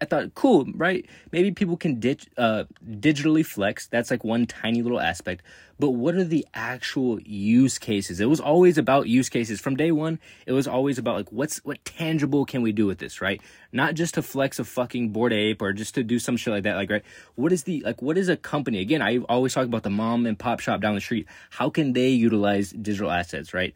I 0.00 0.04
thought, 0.04 0.34
cool, 0.34 0.64
right? 0.74 1.04
Maybe 1.30 1.50
people 1.50 1.76
can 1.76 2.00
ditch, 2.00 2.26
uh, 2.38 2.64
digitally 2.88 3.44
flex. 3.44 3.86
That's 3.86 4.10
like 4.10 4.24
one 4.24 4.46
tiny 4.46 4.80
little 4.80 5.00
aspect. 5.00 5.42
But 5.78 5.90
what 5.90 6.14
are 6.14 6.24
the 6.24 6.46
actual 6.54 7.20
use 7.20 7.78
cases? 7.78 8.20
It 8.20 8.30
was 8.30 8.40
always 8.40 8.78
about 8.78 9.08
use 9.08 9.28
cases 9.28 9.60
from 9.60 9.76
day 9.76 9.92
one. 9.92 10.20
It 10.46 10.52
was 10.52 10.66
always 10.66 10.98
about 10.98 11.16
like, 11.16 11.32
what's, 11.32 11.58
what 11.64 11.84
tangible 11.84 12.46
can 12.46 12.62
we 12.62 12.72
do 12.72 12.86
with 12.86 12.98
this, 12.98 13.20
right? 13.20 13.42
Not 13.70 13.94
just 13.94 14.14
to 14.14 14.22
flex 14.22 14.58
a 14.58 14.64
fucking 14.64 15.10
Bored 15.10 15.32
Ape 15.32 15.60
or 15.60 15.72
just 15.72 15.94
to 15.96 16.02
do 16.02 16.18
some 16.18 16.36
shit 16.36 16.54
like 16.54 16.62
that. 16.62 16.76
Like, 16.76 16.90
right? 16.90 17.04
What 17.34 17.52
is 17.52 17.64
the, 17.64 17.82
like, 17.84 18.00
what 18.00 18.16
is 18.16 18.28
a 18.28 18.36
company? 18.36 18.80
Again, 18.80 19.02
I 19.02 19.18
always 19.28 19.52
talk 19.52 19.66
about 19.66 19.82
the 19.82 19.90
mom 19.90 20.24
and 20.24 20.38
pop 20.38 20.60
shop 20.60 20.80
down 20.80 20.94
the 20.94 21.00
street. 21.00 21.26
How 21.50 21.68
can 21.68 21.92
they 21.92 22.08
utilize 22.08 22.70
digital 22.70 23.10
assets, 23.10 23.52
right? 23.52 23.74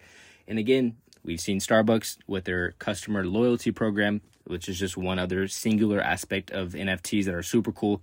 And 0.48 0.58
again, 0.58 0.96
we've 1.24 1.40
seen 1.40 1.58
Starbucks 1.58 2.18
with 2.26 2.44
their 2.44 2.72
customer 2.78 3.26
loyalty 3.26 3.72
program 3.72 4.22
which 4.46 4.68
is 4.68 4.78
just 4.78 4.96
one 4.96 5.18
other 5.18 5.48
singular 5.48 6.00
aspect 6.00 6.50
of 6.50 6.72
NFTs 6.72 7.24
that 7.26 7.34
are 7.34 7.42
super 7.42 7.72
cool. 7.72 8.02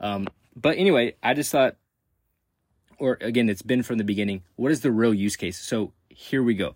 Um, 0.00 0.28
but 0.56 0.76
anyway, 0.78 1.14
I 1.22 1.34
just 1.34 1.52
thought, 1.52 1.76
or 2.98 3.18
again, 3.20 3.48
it's 3.48 3.62
been 3.62 3.82
from 3.82 3.98
the 3.98 4.04
beginning. 4.04 4.42
What 4.56 4.72
is 4.72 4.80
the 4.80 4.92
real 4.92 5.14
use 5.14 5.36
case? 5.36 5.58
So 5.58 5.92
here 6.08 6.42
we 6.42 6.54
go. 6.54 6.74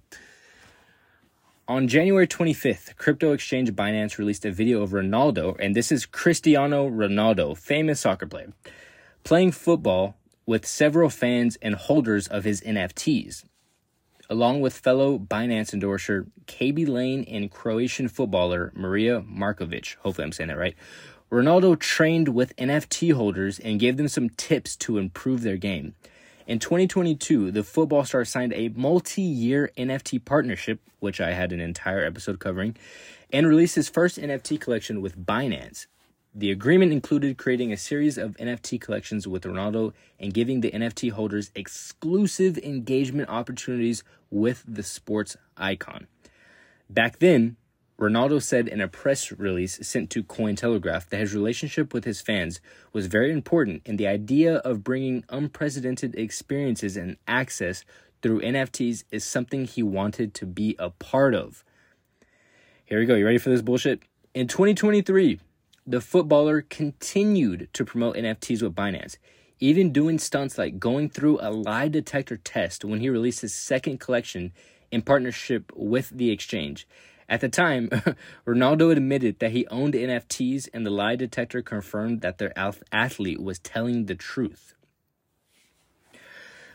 On 1.66 1.88
January 1.88 2.26
25th, 2.26 2.96
crypto 2.96 3.32
exchange 3.32 3.72
Binance 3.72 4.18
released 4.18 4.44
a 4.44 4.50
video 4.50 4.82
of 4.82 4.90
Ronaldo, 4.90 5.56
and 5.58 5.74
this 5.74 5.90
is 5.90 6.04
Cristiano 6.04 6.90
Ronaldo, 6.90 7.56
famous 7.56 8.00
soccer 8.00 8.26
player, 8.26 8.52
playing 9.22 9.52
football 9.52 10.14
with 10.44 10.66
several 10.66 11.08
fans 11.08 11.56
and 11.62 11.74
holders 11.74 12.28
of 12.28 12.44
his 12.44 12.60
NFTs. 12.60 13.44
Along 14.28 14.60
with 14.60 14.78
fellow 14.78 15.18
Binance 15.18 15.72
endorser 15.72 16.26
KB 16.46 16.88
Lane 16.88 17.24
and 17.24 17.50
Croatian 17.50 18.08
footballer 18.08 18.72
Maria 18.74 19.20
Markovic. 19.22 19.96
Hopefully, 19.96 20.24
I'm 20.24 20.32
saying 20.32 20.48
that 20.48 20.58
right. 20.58 20.74
Ronaldo 21.30 21.78
trained 21.78 22.28
with 22.28 22.54
NFT 22.56 23.12
holders 23.12 23.58
and 23.58 23.80
gave 23.80 23.96
them 23.96 24.08
some 24.08 24.30
tips 24.30 24.76
to 24.76 24.98
improve 24.98 25.42
their 25.42 25.56
game. 25.56 25.94
In 26.46 26.58
2022, 26.58 27.50
the 27.50 27.64
football 27.64 28.04
star 28.04 28.24
signed 28.24 28.52
a 28.52 28.68
multi 28.68 29.22
year 29.22 29.70
NFT 29.78 30.24
partnership, 30.24 30.80
which 31.00 31.20
I 31.20 31.32
had 31.32 31.52
an 31.52 31.60
entire 31.60 32.04
episode 32.04 32.38
covering, 32.38 32.76
and 33.32 33.48
released 33.48 33.76
his 33.76 33.88
first 33.88 34.18
NFT 34.18 34.60
collection 34.60 35.00
with 35.00 35.18
Binance. 35.18 35.86
The 36.36 36.50
agreement 36.50 36.90
included 36.90 37.38
creating 37.38 37.72
a 37.72 37.76
series 37.76 38.18
of 38.18 38.36
NFT 38.38 38.80
collections 38.80 39.28
with 39.28 39.44
Ronaldo 39.44 39.92
and 40.18 40.34
giving 40.34 40.62
the 40.62 40.72
NFT 40.72 41.12
holders 41.12 41.52
exclusive 41.54 42.58
engagement 42.58 43.28
opportunities 43.28 44.02
with 44.30 44.64
the 44.66 44.82
sports 44.82 45.36
icon. 45.56 46.08
Back 46.90 47.20
then, 47.20 47.56
Ronaldo 48.00 48.42
said 48.42 48.66
in 48.66 48.80
a 48.80 48.88
press 48.88 49.30
release 49.30 49.78
sent 49.86 50.10
to 50.10 50.24
Cointelegraph 50.24 51.08
that 51.10 51.20
his 51.20 51.34
relationship 51.34 51.94
with 51.94 52.04
his 52.04 52.20
fans 52.20 52.60
was 52.92 53.06
very 53.06 53.30
important 53.30 53.82
and 53.86 53.96
the 53.96 54.08
idea 54.08 54.56
of 54.56 54.82
bringing 54.82 55.22
unprecedented 55.28 56.16
experiences 56.16 56.96
and 56.96 57.16
access 57.28 57.84
through 58.22 58.40
NFTs 58.40 59.04
is 59.12 59.22
something 59.22 59.66
he 59.66 59.84
wanted 59.84 60.34
to 60.34 60.46
be 60.46 60.74
a 60.80 60.90
part 60.90 61.32
of. 61.32 61.62
Here 62.84 62.98
we 62.98 63.06
go. 63.06 63.14
You 63.14 63.24
ready 63.24 63.38
for 63.38 63.50
this 63.50 63.62
bullshit? 63.62 64.02
In 64.34 64.48
2023, 64.48 65.38
the 65.86 66.00
footballer 66.00 66.62
continued 66.62 67.68
to 67.74 67.84
promote 67.84 68.16
NFTs 68.16 68.62
with 68.62 68.74
Binance, 68.74 69.16
even 69.60 69.92
doing 69.92 70.18
stunts 70.18 70.56
like 70.56 70.78
going 70.78 71.08
through 71.08 71.38
a 71.40 71.50
lie 71.50 71.88
detector 71.88 72.36
test 72.36 72.84
when 72.84 73.00
he 73.00 73.10
released 73.10 73.42
his 73.42 73.54
second 73.54 74.00
collection 74.00 74.52
in 74.90 75.02
partnership 75.02 75.72
with 75.74 76.10
the 76.10 76.30
exchange. 76.30 76.86
At 77.28 77.40
the 77.40 77.48
time, 77.48 77.88
Ronaldo 78.46 78.92
admitted 78.92 79.38
that 79.38 79.52
he 79.52 79.66
owned 79.68 79.94
NFTs, 79.94 80.68
and 80.72 80.84
the 80.84 80.90
lie 80.90 81.16
detector 81.16 81.62
confirmed 81.62 82.20
that 82.20 82.38
their 82.38 82.52
athlete 82.92 83.42
was 83.42 83.58
telling 83.58 84.06
the 84.06 84.14
truth. 84.14 84.74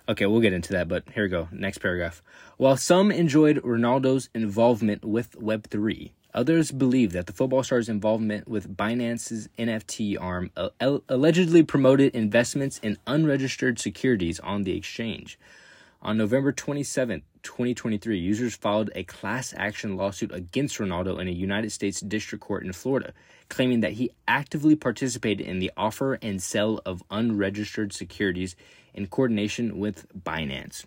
Okay, 0.08 0.25
we'll 0.25 0.42
get 0.42 0.54
into 0.54 0.74
that, 0.74 0.88
but 0.88 1.04
here 1.13 1.24
we 1.24 1.30
go. 1.30 1.48
Next 1.51 1.78
paragraph. 1.78 2.24
While 2.58 2.78
some 2.78 3.12
enjoyed 3.12 3.62
Ronaldo's 3.62 4.30
involvement 4.34 5.06
with 5.06 5.34
Web3, 5.34 6.13
Others 6.33 6.71
believe 6.71 7.12
that 7.13 7.25
the 7.25 7.33
football 7.33 7.63
star's 7.63 7.89
involvement 7.89 8.48
with 8.48 8.77
Binance's 8.77 9.50
NFT 9.57 10.15
arm 10.19 10.51
allegedly 11.09 11.63
promoted 11.63 12.13
investments 12.13 12.79
in 12.79 12.98
unregistered 13.07 13.79
securities 13.79 14.39
on 14.39 14.63
the 14.63 14.77
exchange. 14.77 15.39
On 16.01 16.17
November 16.17 16.51
27, 16.51 17.24
2023, 17.43 18.17
users 18.17 18.55
filed 18.55 18.89
a 18.95 19.03
class 19.03 19.53
action 19.57 19.98
lawsuit 19.98 20.31
against 20.31 20.77
Ronaldo 20.77 21.19
in 21.19 21.27
a 21.27 21.31
United 21.31 21.71
States 21.71 22.00
District 22.00 22.43
Court 22.43 22.63
in 22.63 22.71
Florida, 22.71 23.12
claiming 23.50 23.81
that 23.81 23.93
he 23.93 24.12
actively 24.27 24.75
participated 24.75 25.45
in 25.45 25.59
the 25.59 25.71
offer 25.75 26.13
and 26.21 26.41
sale 26.41 26.79
of 26.86 27.03
unregistered 27.09 27.91
securities 27.91 28.55
in 28.93 29.07
coordination 29.07 29.77
with 29.77 30.05
Binance. 30.17 30.86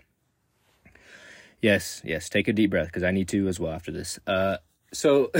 Yes, 1.60 2.00
yes, 2.04 2.28
take 2.28 2.48
a 2.48 2.52
deep 2.52 2.70
breath 2.70 2.86
because 2.86 3.02
I 3.02 3.10
need 3.10 3.28
to 3.28 3.48
as 3.48 3.60
well 3.60 3.72
after 3.72 3.92
this. 3.92 4.18
Uh, 4.26 4.56
so 4.92 5.30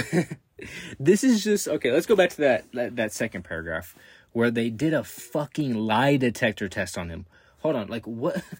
this 1.01 1.25
is 1.25 1.45
just 1.45 1.69
okay. 1.69 1.93
Let's 1.93 2.07
go 2.07 2.17
back 2.17 2.31
to 2.31 2.37
that, 2.39 2.73
that 2.73 2.97
that 2.97 3.13
second 3.13 3.43
paragraph 3.45 3.95
where 4.33 4.51
they 4.51 4.71
did 4.71 4.95
a 4.95 5.05
fucking 5.05 5.75
lie 5.75 6.17
detector 6.17 6.69
test 6.69 6.97
on 6.97 7.11
him. 7.11 7.27
Hold 7.61 7.77
on, 7.77 7.89
like 7.89 8.07
what? 8.07 8.43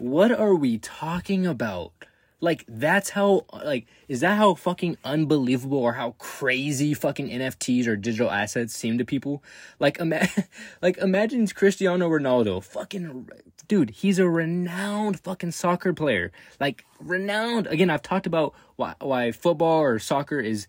What 0.00 0.30
are 0.30 0.54
we 0.54 0.78
talking 0.78 1.44
about? 1.44 1.92
Like 2.40 2.64
that's 2.68 3.10
how 3.10 3.46
like 3.52 3.86
is 4.06 4.20
that 4.20 4.36
how 4.36 4.54
fucking 4.54 4.96
unbelievable 5.04 5.78
or 5.78 5.94
how 5.94 6.12
crazy 6.18 6.94
fucking 6.94 7.28
NFTs 7.28 7.86
or 7.88 7.96
digital 7.96 8.30
assets 8.30 8.74
seem 8.74 8.98
to 8.98 9.04
people? 9.04 9.42
Like 9.80 9.98
ima- 9.98 10.28
like 10.82 10.98
imagine 10.98 11.46
Cristiano 11.48 12.08
Ronaldo, 12.08 12.62
fucking 12.62 13.28
dude, 13.66 13.90
he's 13.90 14.20
a 14.20 14.28
renowned 14.28 15.18
fucking 15.20 15.50
soccer 15.50 15.92
player. 15.92 16.30
Like 16.60 16.84
renowned. 17.00 17.66
Again, 17.66 17.90
I've 17.90 18.02
talked 18.02 18.26
about 18.26 18.54
why 18.76 18.94
why 19.00 19.32
football 19.32 19.80
or 19.80 19.98
soccer 19.98 20.38
is 20.38 20.68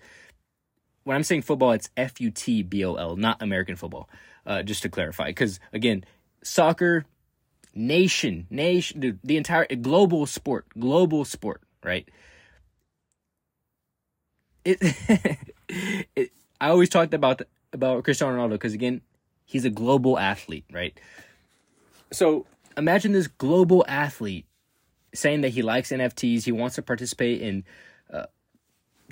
when 1.04 1.16
I'm 1.16 1.24
saying 1.24 1.44
football, 1.44 1.72
it's 1.72 1.90
F 1.96 2.20
U 2.20 2.32
T 2.32 2.64
B 2.64 2.84
O 2.84 2.96
L, 2.96 3.16
not 3.16 3.42
American 3.42 3.76
football. 3.76 4.10
Uh, 4.46 4.64
just 4.64 4.82
to 4.82 4.90
clarify, 4.90 5.28
because 5.28 5.60
again, 5.72 6.04
soccer 6.44 7.06
nation, 7.74 8.48
nation, 8.50 9.00
dude, 9.00 9.20
the 9.24 9.38
entire 9.38 9.66
global 9.68 10.26
sport, 10.26 10.66
global 10.78 11.26
sport, 11.26 11.62
right? 11.84 12.08
It, 14.66 14.78
it 16.16 16.32
I 16.60 16.70
always 16.70 16.90
talked 16.90 17.14
about 17.14 17.42
about 17.74 18.04
Cristiano 18.04 18.36
Ronaldo 18.36 18.52
because 18.52 18.74
again, 18.74 19.02
he's 19.46 19.66
a 19.66 19.70
global 19.70 20.18
athlete, 20.18 20.66
right? 20.72 21.00
So 22.12 22.46
imagine 22.78 23.12
this 23.12 23.28
global 23.28 23.86
athlete 23.88 24.46
saying 25.14 25.42
that 25.42 25.50
he 25.50 25.62
likes 25.62 25.92
NFTs, 25.92 26.44
he 26.44 26.52
wants 26.52 26.76
to 26.76 26.82
participate 26.82 27.42
in 27.42 27.64
uh, 28.12 28.26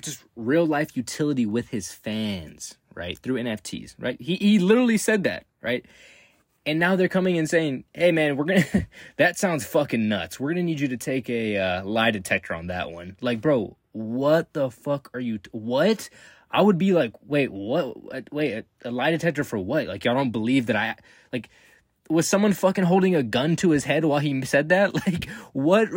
just 0.02 0.22
real 0.36 0.66
life 0.66 0.96
utility 0.96 1.46
with 1.46 1.68
his 1.68 1.92
fans, 1.92 2.76
right? 2.94 3.18
Through 3.18 3.42
NFTs, 3.42 3.94
right? 3.98 4.20
He 4.20 4.36
he 4.36 4.58
literally 4.58 4.98
said 4.98 5.24
that, 5.24 5.46
right? 5.62 5.84
And 6.66 6.78
now 6.78 6.96
they're 6.96 7.08
coming 7.08 7.38
and 7.38 7.48
saying, 7.48 7.84
"Hey, 7.92 8.12
man, 8.12 8.36
we're 8.36 8.44
gonna 8.44 8.64
that 9.16 9.38
sounds 9.38 9.64
fucking 9.64 10.08
nuts. 10.08 10.38
We're 10.38 10.50
gonna 10.50 10.62
need 10.62 10.80
you 10.80 10.88
to 10.88 10.96
take 10.96 11.28
a 11.30 11.56
uh, 11.56 11.84
lie 11.84 12.10
detector 12.10 12.54
on 12.54 12.68
that 12.68 12.90
one." 12.90 13.16
Like, 13.20 13.40
bro, 13.40 13.76
what 13.92 14.52
the 14.52 14.70
fuck 14.70 15.10
are 15.14 15.20
you? 15.20 15.38
T- 15.38 15.50
what? 15.52 16.08
I 16.50 16.62
would 16.62 16.78
be 16.78 16.92
like, 16.92 17.12
wait, 17.22 17.52
what? 17.52 18.32
Wait, 18.32 18.52
a, 18.52 18.88
a 18.88 18.90
lie 18.90 19.10
detector 19.10 19.44
for 19.44 19.58
what? 19.58 19.86
Like, 19.86 20.04
y'all 20.04 20.14
don't 20.14 20.30
believe 20.30 20.66
that 20.66 20.76
I 20.76 20.96
like 21.32 21.50
was 22.08 22.26
someone 22.26 22.52
fucking 22.52 22.84
holding 22.84 23.14
a 23.14 23.22
gun 23.22 23.56
to 23.56 23.70
his 23.70 23.84
head 23.84 24.04
while 24.04 24.18
he 24.18 24.44
said 24.44 24.70
that? 24.70 24.94
Like, 25.06 25.28
what, 25.52 25.88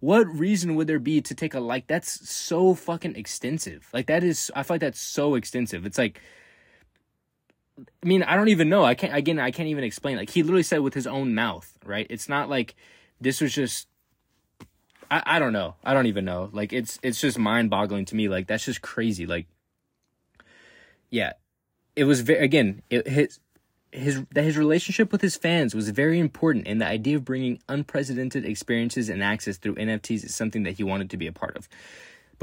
what 0.00 0.26
reason 0.26 0.74
would 0.74 0.86
there 0.86 0.98
be 0.98 1.20
to 1.22 1.34
take 1.34 1.54
a 1.54 1.60
like? 1.60 1.86
That's 1.86 2.28
so 2.28 2.74
fucking 2.74 3.16
extensive. 3.16 3.88
Like, 3.92 4.06
that 4.06 4.22
is, 4.22 4.50
I 4.54 4.62
feel 4.62 4.74
like 4.74 4.80
that's 4.82 5.00
so 5.00 5.34
extensive. 5.34 5.86
It's 5.86 5.98
like, 5.98 6.20
I 7.78 8.06
mean, 8.06 8.22
I 8.22 8.36
don't 8.36 8.48
even 8.48 8.68
know. 8.68 8.84
I 8.84 8.94
can't 8.94 9.14
again. 9.14 9.38
I 9.38 9.50
can't 9.50 9.68
even 9.68 9.84
explain. 9.84 10.16
Like 10.16 10.30
he 10.30 10.42
literally 10.42 10.62
said 10.62 10.80
with 10.80 10.94
his 10.94 11.06
own 11.06 11.34
mouth, 11.34 11.78
right? 11.84 12.06
It's 12.10 12.28
not 12.28 12.48
like 12.48 12.74
this 13.20 13.40
was 13.40 13.54
just. 13.54 13.88
I 15.10 15.22
I 15.24 15.38
don't 15.38 15.52
know. 15.52 15.76
I 15.84 15.94
don't 15.94 16.06
even 16.06 16.24
know. 16.24 16.50
Like 16.52 16.72
it's 16.72 16.98
it's 17.02 17.20
just 17.20 17.38
mind 17.38 17.70
boggling 17.70 18.04
to 18.06 18.16
me. 18.16 18.28
Like 18.28 18.46
that's 18.46 18.64
just 18.64 18.82
crazy. 18.82 19.26
Like, 19.26 19.46
yeah, 21.10 21.32
it 21.96 22.04
was 22.04 22.20
very 22.20 22.44
again. 22.44 22.82
It 22.90 23.08
his 23.08 23.40
his 23.92 24.22
that 24.32 24.44
his 24.44 24.56
relationship 24.56 25.12
with 25.12 25.20
his 25.20 25.36
fans 25.36 25.74
was 25.74 25.88
very 25.90 26.18
important, 26.18 26.66
and 26.66 26.80
the 26.80 26.86
idea 26.86 27.16
of 27.16 27.24
bringing 27.24 27.60
unprecedented 27.68 28.44
experiences 28.44 29.08
and 29.08 29.22
access 29.22 29.58
through 29.58 29.74
NFTs 29.76 30.24
is 30.24 30.34
something 30.34 30.62
that 30.64 30.72
he 30.72 30.84
wanted 30.84 31.10
to 31.10 31.16
be 31.16 31.26
a 31.26 31.32
part 31.32 31.56
of. 31.56 31.68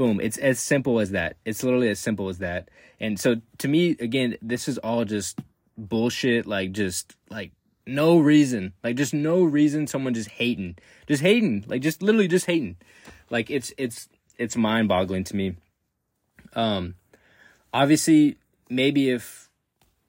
Boom. 0.00 0.18
It's 0.18 0.38
as 0.38 0.58
simple 0.58 0.98
as 0.98 1.10
that. 1.10 1.36
It's 1.44 1.62
literally 1.62 1.90
as 1.90 1.98
simple 1.98 2.30
as 2.30 2.38
that. 2.38 2.70
And 3.00 3.20
so 3.20 3.36
to 3.58 3.68
me, 3.68 3.90
again, 4.00 4.38
this 4.40 4.66
is 4.66 4.78
all 4.78 5.04
just 5.04 5.38
bullshit. 5.76 6.46
Like 6.46 6.72
just 6.72 7.16
like 7.28 7.52
no 7.86 8.18
reason. 8.18 8.72
Like 8.82 8.96
just 8.96 9.12
no 9.12 9.42
reason. 9.42 9.86
Someone 9.86 10.14
just 10.14 10.30
hating, 10.30 10.78
just 11.06 11.20
hating. 11.20 11.66
Like 11.68 11.82
just 11.82 12.00
literally 12.00 12.28
just 12.28 12.46
hating. 12.46 12.78
Like 13.28 13.50
it's 13.50 13.74
it's 13.76 14.08
it's 14.38 14.56
mind 14.56 14.88
boggling 14.88 15.24
to 15.24 15.36
me. 15.36 15.56
Um, 16.54 16.94
obviously, 17.74 18.38
maybe 18.70 19.10
if 19.10 19.50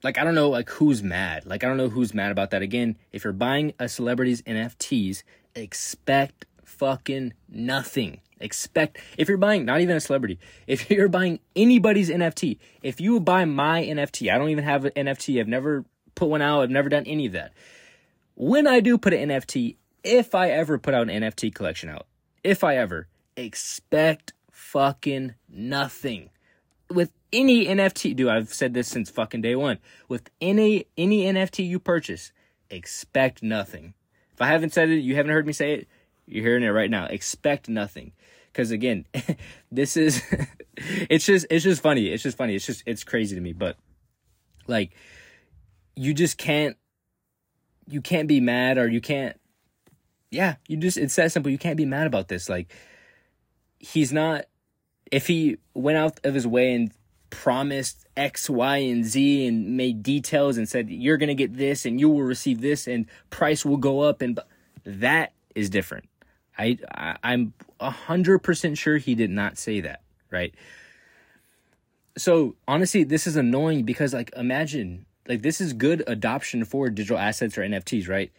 like 0.03 0.17
I 0.17 0.23
don't 0.23 0.35
know 0.35 0.51
like 0.51 0.69
who's 0.69 1.03
mad. 1.03 1.45
Like 1.45 1.65
I 1.65 1.67
don't 1.67 1.75
know 1.75 1.89
who's 1.89 2.13
mad 2.13 2.31
about 2.31 2.51
that. 2.51 2.61
Again, 2.61 2.97
if 3.11 3.25
you're 3.25 3.33
buying 3.33 3.73
a 3.77 3.89
celebrity's 3.89 4.41
NFTs, 4.43 5.23
expect 5.53 6.45
fucking 6.63 7.33
nothing. 7.49 8.21
Expect 8.41 8.97
if 9.17 9.27
you're 9.29 9.37
buying 9.37 9.65
not 9.65 9.81
even 9.81 9.95
a 9.95 9.99
celebrity, 9.99 10.39
if 10.67 10.89
you're 10.89 11.09
buying 11.09 11.39
anybody's 11.55 12.09
NFT, 12.09 12.57
if 12.81 12.99
you 12.99 13.19
buy 13.19 13.45
my 13.45 13.83
NFT, 13.83 14.33
I 14.33 14.37
don't 14.37 14.49
even 14.49 14.63
have 14.63 14.85
an 14.85 14.91
NFT. 14.91 15.39
I've 15.39 15.47
never 15.47 15.85
put 16.15 16.29
one 16.29 16.41
out. 16.41 16.61
I've 16.61 16.69
never 16.69 16.89
done 16.89 17.05
any 17.05 17.27
of 17.27 17.33
that. 17.33 17.53
When 18.35 18.67
I 18.67 18.79
do 18.79 18.97
put 18.97 19.13
an 19.13 19.29
NFT, 19.29 19.75
if 20.03 20.33
I 20.33 20.49
ever 20.49 20.77
put 20.77 20.93
out 20.93 21.09
an 21.09 21.21
NFT 21.21 21.53
collection 21.53 21.89
out, 21.89 22.07
if 22.43 22.63
I 22.63 22.77
ever 22.77 23.07
expect 23.35 24.33
fucking 24.51 25.35
nothing 25.49 26.29
with 26.89 27.11
any 27.33 27.65
NFT. 27.65 28.15
Dude, 28.15 28.29
I've 28.29 28.53
said 28.53 28.73
this 28.73 28.87
since 28.87 29.09
fucking 29.09 29.41
day 29.41 29.55
one. 29.55 29.79
With 30.07 30.29
any 30.39 30.85
any 30.97 31.23
NFT 31.23 31.67
you 31.67 31.79
purchase, 31.79 32.31
expect 32.69 33.41
nothing. 33.43 33.93
If 34.33 34.41
I 34.41 34.47
haven't 34.47 34.73
said 34.73 34.89
it, 34.89 34.99
you 34.99 35.15
haven't 35.15 35.31
heard 35.31 35.47
me 35.47 35.53
say 35.53 35.73
it. 35.73 35.87
You're 36.25 36.45
hearing 36.45 36.63
it 36.63 36.69
right 36.69 36.89
now. 36.89 37.05
Expect 37.05 37.67
nothing 37.67 38.13
because 38.51 38.71
again 38.71 39.05
this 39.71 39.97
is 39.97 40.21
it's 40.77 41.25
just 41.25 41.45
it's 41.49 41.63
just 41.63 41.81
funny 41.81 42.07
it's 42.07 42.23
just 42.23 42.37
funny 42.37 42.55
it's 42.55 42.65
just 42.65 42.83
it's 42.85 43.03
crazy 43.03 43.35
to 43.35 43.41
me 43.41 43.53
but 43.53 43.77
like 44.67 44.93
you 45.95 46.13
just 46.13 46.37
can't 46.37 46.77
you 47.87 48.01
can't 48.01 48.27
be 48.27 48.39
mad 48.39 48.77
or 48.77 48.87
you 48.87 49.01
can't 49.01 49.37
yeah, 50.31 50.55
you 50.67 50.77
just 50.77 50.97
it's 50.97 51.15
that 51.17 51.31
simple. 51.31 51.51
You 51.51 51.57
can't 51.57 51.77
be 51.77 51.85
mad 51.85 52.07
about 52.07 52.29
this. 52.29 52.49
Like 52.49 52.73
he's 53.79 54.11
not 54.13 54.45
if 55.11 55.27
he 55.27 55.57
went 55.73 55.97
out 55.97 56.19
of 56.23 56.33
his 56.33 56.47
way 56.47 56.73
and 56.73 56.91
promised 57.29 58.07
X, 58.15 58.49
Y, 58.49 58.77
and 58.77 59.05
Z 59.05 59.45
and 59.47 59.75
made 59.77 60.01
details 60.01 60.57
and 60.57 60.67
said 60.67 60.89
you're 60.89 61.17
gonna 61.17 61.35
get 61.35 61.57
this 61.57 61.85
and 61.85 61.99
you 61.99 62.09
will 62.09 62.23
receive 62.23 62.61
this 62.61 62.87
and 62.87 63.05
price 63.29 63.65
will 63.65 63.77
go 63.77 63.99
up 63.99 64.21
and 64.21 64.39
that 64.85 65.33
is 65.53 65.69
different. 65.69 66.05
I, 66.61 66.77
I 66.93 67.17
I'm 67.23 67.53
hundred 67.79 68.39
percent 68.39 68.77
sure 68.77 68.97
he 68.97 69.15
did 69.15 69.31
not 69.31 69.57
say 69.57 69.81
that, 69.81 70.01
right? 70.29 70.53
So 72.17 72.55
honestly, 72.67 73.03
this 73.03 73.25
is 73.25 73.35
annoying 73.35 73.83
because 73.83 74.13
like 74.13 74.31
imagine 74.35 75.05
like 75.27 75.41
this 75.41 75.59
is 75.61 75.73
good 75.73 76.03
adoption 76.07 76.65
for 76.65 76.89
digital 76.89 77.17
assets 77.17 77.57
or 77.57 77.61
NFTs, 77.61 78.07
right? 78.07 78.31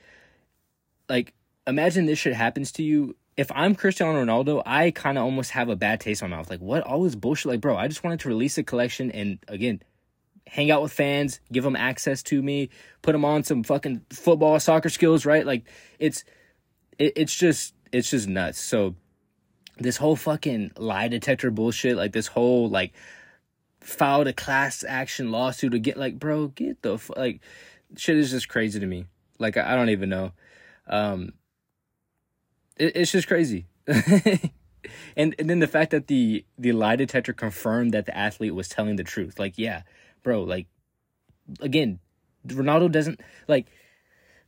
Like 1.09 1.35
imagine 1.67 2.07
this 2.07 2.19
shit 2.19 2.35
happens 2.35 2.73
to 2.73 2.83
you. 2.83 3.17
If 3.37 3.51
I'm 3.55 3.75
Cristiano 3.75 4.23
Ronaldo, 4.23 4.63
I 4.67 4.91
kind 4.91 5.17
of 5.17 5.25
almost 5.25 5.53
have 5.53 5.69
a 5.69 5.77
bad 5.77 6.01
taste 6.01 6.23
in 6.23 6.29
my 6.29 6.37
mouth. 6.37 6.51
Like, 6.51 6.61
what? 6.61 6.83
All 6.83 7.03
this 7.03 7.15
bullshit. 7.15 7.47
Like, 7.47 7.63
bro, 7.63 7.77
I 7.77 7.89
just 7.89 8.05
wanted 8.05 8.21
to 8.21 8.29
release 8.29 8.59
a 8.59 8.63
collection 8.63 9.11
and 9.11 9.39
again, 9.49 9.83
hang 10.47 10.71
out 10.71 10.83
with 10.83 10.93
fans, 10.93 11.41
give 11.51 11.65
them 11.65 11.75
access 11.75 12.23
to 12.25 12.43
me, 12.43 12.69
put 13.01 13.13
them 13.13 13.25
on 13.25 13.43
some 13.43 13.63
fucking 13.63 14.03
football, 14.11 14.61
soccer 14.61 14.91
skills, 14.91 15.25
right? 15.25 15.47
Like, 15.47 15.65
it's, 15.99 16.25
it, 16.99 17.15
it's 17.17 17.35
just, 17.35 17.75
it's 17.93 18.11
just 18.11 18.29
nuts. 18.29 18.61
So, 18.61 18.95
this 19.79 19.97
whole 19.97 20.17
fucking 20.17 20.73
lie 20.77 21.09
detector 21.09 21.51
bullshit, 21.51 21.97
like 21.97 22.13
this 22.13 22.27
whole 22.27 22.69
like 22.69 22.93
filed 23.81 24.27
a 24.27 24.33
class 24.33 24.85
action 24.87 25.31
lawsuit 25.31 25.73
to 25.73 25.79
get 25.79 25.97
like, 25.97 26.19
bro, 26.19 26.49
get 26.49 26.83
the 26.83 26.99
like, 27.17 27.41
shit 27.97 28.17
is 28.17 28.31
just 28.31 28.49
crazy 28.49 28.81
to 28.81 28.87
me. 28.87 29.07
Like, 29.39 29.57
I, 29.57 29.73
I 29.73 29.77
don't 29.77 29.91
even 29.91 30.09
know. 30.09 30.33
Um, 30.87 31.33
it, 32.77 32.97
it's 32.97 33.13
just 33.13 33.29
crazy. 33.29 33.67
and 35.17 35.35
and 35.39 35.51
then 35.51 35.59
the 35.59 35.67
fact 35.67 35.91
that 35.91 36.07
the 36.07 36.45
the 36.59 36.73
lie 36.73 36.97
detector 36.97 37.33
confirmed 37.33 37.93
that 37.93 38.07
the 38.07 38.17
athlete 38.17 38.55
was 38.55 38.69
telling 38.69 38.97
the 38.97 39.05
truth. 39.05 39.39
Like, 39.39 39.59
yeah, 39.59 39.83
bro, 40.23 40.43
like 40.43 40.67
again, 41.61 41.99
Ronaldo 42.47 42.91
doesn't 42.91 43.21
like 43.49 43.67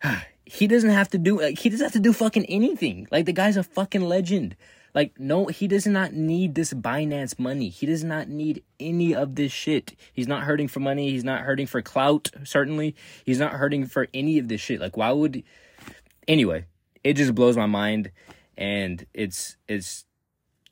he 0.47 0.67
doesn't 0.67 0.91
have 0.91 1.09
to 1.11 1.19
do 1.19 1.41
like 1.41 1.59
he 1.59 1.69
doesn't 1.69 1.85
have 1.85 1.93
to 1.93 2.01
do 2.01 2.13
fucking 2.13 2.45
anything. 2.47 3.09
Like 3.11 3.27
the 3.27 3.33
guy's 3.33 3.57
a 3.57 3.63
fucking 3.63 4.03
legend. 4.03 4.57
Like 4.95 5.19
no, 5.19 5.47
he 5.47 5.67
does 5.67 5.87
not 5.87 6.13
need 6.13 6.55
this 6.55 6.73
Binance 6.73 7.39
money. 7.39 7.69
He 7.69 7.87
does 7.87 8.05
not 8.05 8.29
need 8.29 8.63
any 8.79 9.15
of 9.15 9.35
this 9.35 9.53
shit. 9.53 9.97
He's 10.13 10.29
not 10.29 10.45
hurting 10.45 10.69
for 10.69 10.81
money. 10.81 11.11
He's 11.11 11.25
not 11.25 11.43
hurting 11.43 11.67
for 11.67 11.83
clout. 11.83 12.31
Certainly, 12.45 12.95
he's 13.25 13.41
not 13.41 13.53
hurting 13.53 13.87
for 13.87 14.07
any 14.15 14.39
of 14.39 14.49
this 14.49 14.61
shit. 14.61 14.81
Like 14.81 14.97
why 14.97 15.11
would? 15.13 15.43
Anyway, 16.29 16.67
it 17.03 17.15
just 17.15 17.35
blows 17.35 17.57
my 17.57 17.67
mind, 17.67 18.11
and 18.57 19.07
it's 19.15 19.57
it's 19.67 20.05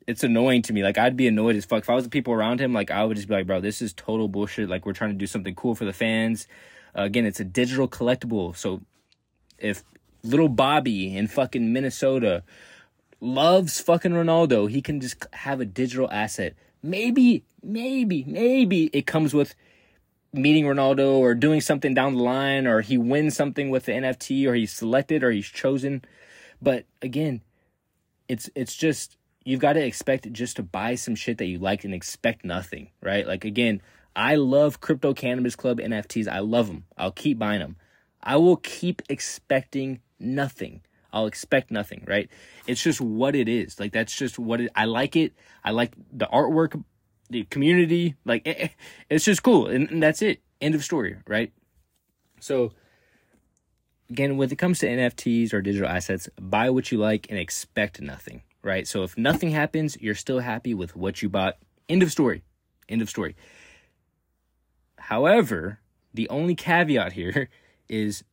it's 0.07 0.23
annoying 0.23 0.61
to 0.63 0.73
me. 0.73 0.83
Like 0.83 0.97
I'd 0.97 1.17
be 1.17 1.27
annoyed 1.27 1.55
as 1.55 1.65
fuck 1.65 1.83
if 1.83 1.89
I 1.89 1.95
was 1.95 2.03
the 2.03 2.09
people 2.09 2.33
around 2.33 2.61
him. 2.61 2.73
Like 2.73 2.91
I 2.91 3.03
would 3.03 3.17
just 3.17 3.27
be 3.27 3.33
like, 3.33 3.47
bro, 3.47 3.59
this 3.59 3.81
is 3.81 3.93
total 3.93 4.27
bullshit. 4.27 4.69
Like 4.69 4.85
we're 4.85 4.93
trying 4.93 5.11
to 5.11 5.17
do 5.17 5.27
something 5.27 5.55
cool 5.55 5.75
for 5.75 5.85
the 5.85 5.93
fans. 5.93 6.47
Uh, 6.97 7.03
again, 7.03 7.25
it's 7.25 7.39
a 7.39 7.45
digital 7.45 7.87
collectible. 7.87 8.55
So 8.55 8.81
if 9.57 9.83
little 10.23 10.49
Bobby 10.49 11.15
in 11.15 11.27
fucking 11.27 11.71
Minnesota 11.73 12.43
loves 13.19 13.79
fucking 13.79 14.11
Ronaldo, 14.11 14.69
he 14.69 14.81
can 14.81 14.99
just 14.99 15.25
have 15.33 15.61
a 15.61 15.65
digital 15.65 16.09
asset. 16.11 16.55
Maybe, 16.81 17.43
maybe, 17.61 18.23
maybe 18.25 18.85
it 18.93 19.05
comes 19.05 19.33
with 19.33 19.55
meeting 20.33 20.65
Ronaldo 20.65 21.17
or 21.17 21.35
doing 21.35 21.61
something 21.61 21.93
down 21.93 22.15
the 22.15 22.23
line, 22.23 22.67
or 22.67 22.81
he 22.81 22.97
wins 22.97 23.35
something 23.35 23.69
with 23.69 23.85
the 23.85 23.93
NFT, 23.93 24.47
or 24.47 24.55
he's 24.55 24.73
selected, 24.73 25.23
or 25.23 25.31
he's 25.31 25.47
chosen. 25.47 26.03
But 26.61 26.85
again, 27.01 27.41
it's 28.27 28.49
it's 28.55 28.75
just 28.75 29.17
you've 29.45 29.59
got 29.59 29.73
to 29.73 29.85
expect 29.85 30.31
just 30.33 30.55
to 30.57 30.63
buy 30.63 30.95
some 30.95 31.15
shit 31.15 31.37
that 31.37 31.45
you 31.45 31.59
like 31.59 31.83
and 31.83 31.93
expect 31.93 32.43
nothing, 32.43 32.89
right? 33.01 33.27
Like 33.27 33.45
again, 33.45 33.81
I 34.15 34.35
love 34.35 34.81
Crypto 34.81 35.13
Cannabis 35.13 35.55
Club 35.55 35.79
NFTs. 35.79 36.27
I 36.27 36.39
love 36.39 36.67
them. 36.67 36.85
I'll 36.97 37.11
keep 37.11 37.39
buying 37.39 37.59
them. 37.59 37.77
I 38.23 38.37
will 38.37 38.57
keep 38.57 39.01
expecting 39.09 39.99
nothing. 40.19 40.81
I'll 41.11 41.27
expect 41.27 41.69
nothing, 41.69 42.03
right? 42.07 42.29
It's 42.65 42.81
just 42.81 42.99
what 42.99 43.35
it 43.35 43.47
is. 43.47 43.79
Like 43.79 43.91
that's 43.91 44.15
just 44.15 44.39
what 44.39 44.61
it, 44.61 44.71
I 44.75 44.85
like 44.85 45.15
it. 45.15 45.33
I 45.63 45.71
like 45.71 45.93
the 46.11 46.25
artwork, 46.25 46.81
the 47.29 47.43
community. 47.43 48.15
Like 48.25 48.47
it, 48.47 48.71
it's 49.09 49.25
just 49.25 49.43
cool, 49.43 49.67
and, 49.67 49.89
and 49.91 50.01
that's 50.01 50.21
it. 50.21 50.41
End 50.59 50.73
of 50.73 50.83
story, 50.83 51.17
right? 51.27 51.51
So 52.39 52.71
again, 54.09 54.37
when 54.37 54.51
it 54.51 54.57
comes 54.57 54.79
to 54.79 54.87
NFTs 54.87 55.53
or 55.53 55.61
digital 55.61 55.87
assets, 55.87 56.29
buy 56.39 56.69
what 56.69 56.91
you 56.91 56.97
like 56.97 57.27
and 57.29 57.37
expect 57.37 58.01
nothing, 58.01 58.41
right? 58.63 58.87
So 58.87 59.03
if 59.03 59.17
nothing 59.17 59.51
happens, 59.51 59.97
you're 59.99 60.15
still 60.15 60.39
happy 60.39 60.73
with 60.73 60.95
what 60.95 61.21
you 61.21 61.29
bought. 61.29 61.57
End 61.89 62.01
of 62.01 62.11
story. 62.11 62.43
End 62.89 63.01
of 63.01 63.09
story. 63.09 63.35
However, 64.97 65.79
the 66.13 66.29
only 66.29 66.55
caveat 66.55 67.13
here 67.13 67.49
is 67.93 68.23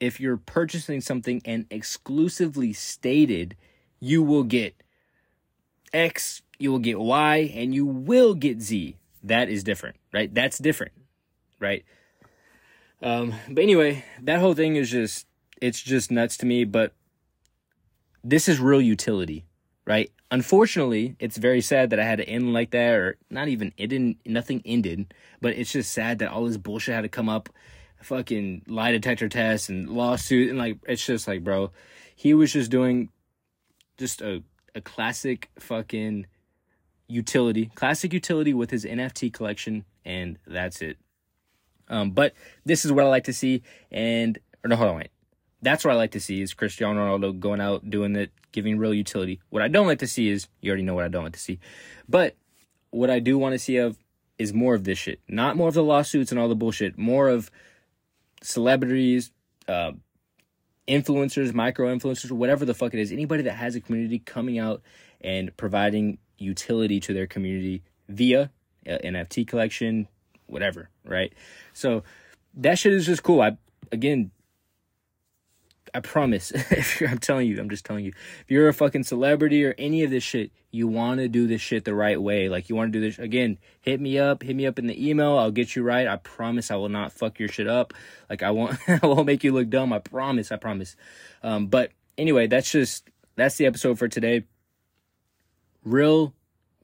if 0.00 0.18
you're 0.20 0.38
purchasing 0.38 1.00
something 1.00 1.42
and 1.44 1.66
exclusively 1.70 2.72
stated 2.72 3.56
you 4.00 4.22
will 4.22 4.44
get 4.44 4.74
X, 5.92 6.42
you 6.58 6.70
will 6.72 6.78
get 6.78 6.98
Y, 6.98 7.52
and 7.54 7.74
you 7.74 7.86
will 7.86 8.34
get 8.34 8.60
Z. 8.60 8.96
That 9.22 9.48
is 9.48 9.62
different, 9.62 9.96
right? 10.12 10.32
That's 10.32 10.58
different, 10.58 10.92
right? 11.60 11.84
Um, 13.02 13.34
but 13.48 13.62
anyway, 13.62 14.04
that 14.22 14.40
whole 14.40 14.54
thing 14.54 14.76
is 14.76 14.90
just 14.90 15.26
it's 15.60 15.80
just 15.80 16.10
nuts 16.10 16.36
to 16.38 16.46
me, 16.46 16.64
but 16.64 16.92
this 18.24 18.48
is 18.48 18.60
real 18.60 18.80
utility, 18.80 19.44
right? 19.86 20.10
Unfortunately, 20.30 21.16
it's 21.18 21.36
very 21.36 21.60
sad 21.60 21.90
that 21.90 22.00
I 22.00 22.04
had 22.04 22.18
to 22.18 22.28
end 22.28 22.52
like 22.52 22.70
that, 22.70 22.94
or 22.94 23.16
not 23.30 23.48
even 23.48 23.72
it 23.76 23.88
didn't 23.88 24.18
nothing 24.26 24.62
ended, 24.64 25.12
but 25.40 25.52
it's 25.54 25.72
just 25.72 25.92
sad 25.92 26.18
that 26.18 26.30
all 26.30 26.46
this 26.46 26.56
bullshit 26.56 26.94
had 26.94 27.02
to 27.02 27.08
come 27.08 27.28
up 27.28 27.48
fucking 28.02 28.62
lie 28.66 28.92
detector 28.92 29.28
tests 29.28 29.68
and 29.68 29.88
lawsuit 29.88 30.50
and 30.50 30.58
like 30.58 30.78
it's 30.86 31.04
just 31.04 31.26
like 31.26 31.42
bro 31.42 31.70
he 32.14 32.34
was 32.34 32.52
just 32.52 32.70
doing 32.70 33.08
just 33.98 34.20
a, 34.20 34.42
a 34.74 34.80
classic 34.80 35.50
fucking 35.58 36.26
utility 37.08 37.70
classic 37.74 38.12
utility 38.12 38.52
with 38.52 38.70
his 38.70 38.84
nft 38.84 39.32
collection 39.32 39.84
and 40.04 40.38
that's 40.46 40.80
it. 40.82 40.98
Um 41.88 42.10
but 42.10 42.32
this 42.64 42.84
is 42.84 42.92
what 42.92 43.04
i 43.04 43.08
like 43.08 43.24
to 43.24 43.32
see 43.32 43.62
and 43.90 44.38
or 44.64 44.68
no 44.68 44.76
hold 44.76 44.90
on 44.90 44.96
wait. 44.96 45.10
That's 45.62 45.84
what 45.84 45.92
i 45.92 45.96
like 45.96 46.12
to 46.12 46.20
see 46.20 46.42
is 46.42 46.54
cristiano 46.54 47.00
ronaldo 47.00 47.38
going 47.38 47.60
out 47.60 47.88
doing 47.90 48.16
it 48.16 48.30
giving 48.52 48.78
real 48.78 48.94
utility. 48.94 49.40
What 49.50 49.62
i 49.62 49.68
don't 49.68 49.86
like 49.86 50.00
to 50.00 50.06
see 50.06 50.28
is 50.28 50.48
you 50.60 50.70
already 50.70 50.84
know 50.84 50.94
what 50.94 51.04
i 51.04 51.08
don't 51.08 51.24
like 51.24 51.32
to 51.34 51.40
see. 51.40 51.58
But 52.08 52.36
what 52.90 53.10
i 53.10 53.18
do 53.18 53.38
want 53.38 53.52
to 53.54 53.58
see 53.58 53.76
of 53.76 53.98
is 54.38 54.52
more 54.52 54.74
of 54.74 54.84
this 54.84 54.98
shit. 54.98 55.20
Not 55.28 55.56
more 55.56 55.68
of 55.68 55.74
the 55.74 55.82
lawsuits 55.82 56.30
and 56.30 56.38
all 56.38 56.48
the 56.48 56.54
bullshit 56.54 56.98
more 56.98 57.28
of 57.28 57.50
celebrities, 58.42 59.30
uh, 59.68 59.92
influencers, 60.88 61.52
micro 61.52 61.94
influencers, 61.94 62.30
whatever 62.30 62.64
the 62.64 62.74
fuck 62.74 62.94
it 62.94 63.00
is, 63.00 63.12
anybody 63.12 63.42
that 63.42 63.54
has 63.54 63.74
a 63.74 63.80
community 63.80 64.18
coming 64.18 64.58
out 64.58 64.82
and 65.20 65.56
providing 65.56 66.18
utility 66.38 67.00
to 67.00 67.12
their 67.14 67.26
community 67.26 67.82
via 68.08 68.50
uh, 68.86 68.98
NFT 69.04 69.46
collection, 69.46 70.08
whatever, 70.46 70.90
right? 71.04 71.32
So 71.72 72.04
that 72.54 72.78
shit 72.78 72.92
is 72.92 73.06
just 73.06 73.22
cool. 73.22 73.40
I 73.40 73.56
again, 73.90 74.30
I 75.96 76.00
promise. 76.00 76.50
if 76.54 77.00
I'm 77.00 77.16
telling 77.16 77.48
you, 77.48 77.58
I'm 77.58 77.70
just 77.70 77.86
telling 77.86 78.04
you. 78.04 78.12
If 78.42 78.50
you're 78.50 78.68
a 78.68 78.74
fucking 78.74 79.04
celebrity 79.04 79.64
or 79.64 79.74
any 79.78 80.04
of 80.04 80.10
this 80.10 80.22
shit, 80.22 80.50
you 80.70 80.86
want 80.86 81.20
to 81.20 81.28
do 81.28 81.46
this 81.46 81.62
shit 81.62 81.86
the 81.86 81.94
right 81.94 82.20
way. 82.20 82.50
Like 82.50 82.68
you 82.68 82.76
want 82.76 82.92
to 82.92 82.98
do 82.98 83.02
this 83.02 83.18
again. 83.18 83.56
Hit 83.80 83.98
me 83.98 84.18
up. 84.18 84.42
Hit 84.42 84.54
me 84.54 84.66
up 84.66 84.78
in 84.78 84.88
the 84.88 85.08
email. 85.08 85.38
I'll 85.38 85.50
get 85.50 85.74
you 85.74 85.82
right. 85.82 86.06
I 86.06 86.16
promise. 86.16 86.70
I 86.70 86.76
will 86.76 86.90
not 86.90 87.12
fuck 87.12 87.38
your 87.38 87.48
shit 87.48 87.66
up. 87.66 87.94
Like 88.28 88.42
I 88.42 88.50
won't. 88.50 88.76
I 88.88 89.06
won't 89.06 89.24
make 89.24 89.42
you 89.42 89.52
look 89.52 89.70
dumb. 89.70 89.90
I 89.94 89.98
promise. 89.98 90.52
I 90.52 90.56
promise. 90.56 90.96
Um, 91.42 91.68
but 91.68 91.92
anyway, 92.18 92.46
that's 92.46 92.70
just 92.70 93.08
that's 93.36 93.56
the 93.56 93.64
episode 93.64 93.98
for 93.98 94.06
today. 94.06 94.44
Real 95.82 96.34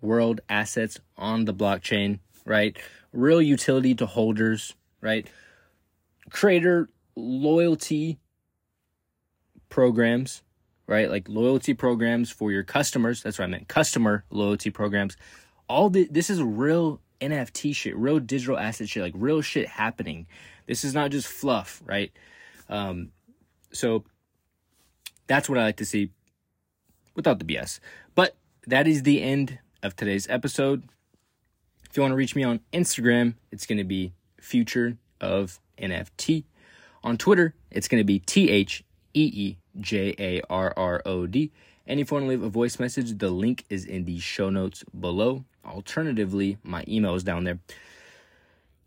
world 0.01 0.41
assets 0.49 0.99
on 1.19 1.45
the 1.45 1.53
blockchain, 1.53 2.21
right? 2.47 2.79
Real 3.13 3.43
utility 3.43 3.95
to 3.97 4.07
holders, 4.07 4.73
right? 5.03 5.29
Creator 6.31 6.89
loyalty 7.15 8.19
programs, 9.73 10.43
right? 10.87 11.11
Like 11.11 11.31
loyalty 11.31 11.73
programs 11.73 12.31
for 12.31 12.53
your 12.53 12.63
customers. 12.63 13.23
That's 13.23 13.39
what 13.39 13.47
I 13.47 13.49
meant. 13.49 13.69
Customer 13.69 14.23
loyalty 14.29 14.69
programs. 14.69 15.17
All 15.67 15.89
the, 15.89 16.07
this 16.11 16.29
is 16.29 16.43
real 16.43 17.01
NFT 17.23 17.75
shit, 17.75 17.97
real 17.97 18.21
digital 18.21 18.59
asset 18.59 18.91
shit, 18.91 19.03
like 19.03 19.15
real 19.17 19.41
shit 19.41 19.67
happening. 19.67 20.27
This 20.67 20.85
is 20.85 20.93
not 20.93 21.11
just 21.11 21.27
fluff, 21.27 21.83
right? 21.87 22.13
Um, 22.69 23.13
so 23.73 24.05
that's 25.27 25.49
what 25.49 25.57
I 25.57 25.63
like 25.63 25.79
to 25.79 25.87
see 25.87 26.11
without 27.15 27.39
the 27.39 27.47
BS. 27.47 27.81
But 28.15 28.37
that 28.67 28.87
is 28.87 29.05
the 29.05 29.23
end 29.23 29.59
of 29.83 29.97
today's 29.97 30.29
episode. 30.29 30.83
If 31.89 31.97
you 31.97 32.03
want 32.03 32.13
to 32.13 32.17
reach 32.17 32.37
me 32.37 32.45
on 32.45 32.61
Instagram, 32.75 33.37
it's 33.51 33.65
going 33.65 33.79
to 33.79 33.85
be 33.85 34.13
future 34.39 34.99
of 35.19 35.61
NFT. 35.79 36.45
On 37.03 37.17
Twitter, 37.17 37.55
it's 37.71 37.89
going 37.89 38.01
to 38.01 38.05
be 38.05 38.19
T 38.19 38.51
H 38.51 38.85
E 39.15 39.31
E 39.35 39.57
J 39.81 40.15
A 40.19 40.43
R 40.49 40.73
R 40.77 41.03
O 41.05 41.27
D. 41.27 41.51
And 41.87 41.99
if 41.99 42.11
you 42.11 42.15
want 42.15 42.25
to 42.25 42.29
leave 42.29 42.43
a 42.43 42.49
voice 42.49 42.79
message, 42.79 43.19
the 43.19 43.31
link 43.31 43.65
is 43.69 43.85
in 43.85 44.05
the 44.05 44.19
show 44.21 44.51
notes 44.51 44.85
below. 44.99 45.45
Alternatively, 45.65 46.59
my 46.63 46.85
email 46.87 47.15
is 47.15 47.25
down 47.25 47.45
there. 47.45 47.59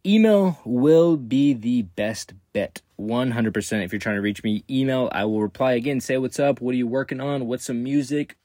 Email 0.05 0.59
will 0.63 1.17
be 1.17 1.53
the 1.53 1.81
best 1.81 2.33
bet. 2.53 2.81
100% 2.99 3.83
if 3.83 3.91
you're 3.91 3.99
trying 3.99 4.15
to 4.15 4.21
reach 4.21 4.43
me. 4.43 4.63
Email, 4.69 5.09
I 5.11 5.25
will 5.25 5.41
reply 5.41 5.73
again, 5.73 5.99
say 5.99 6.17
what's 6.17 6.39
up, 6.39 6.61
what 6.61 6.73
are 6.73 6.77
you 6.77 6.87
working 6.87 7.19
on, 7.19 7.47
what's 7.47 7.65
some 7.65 7.83
music 7.83 8.37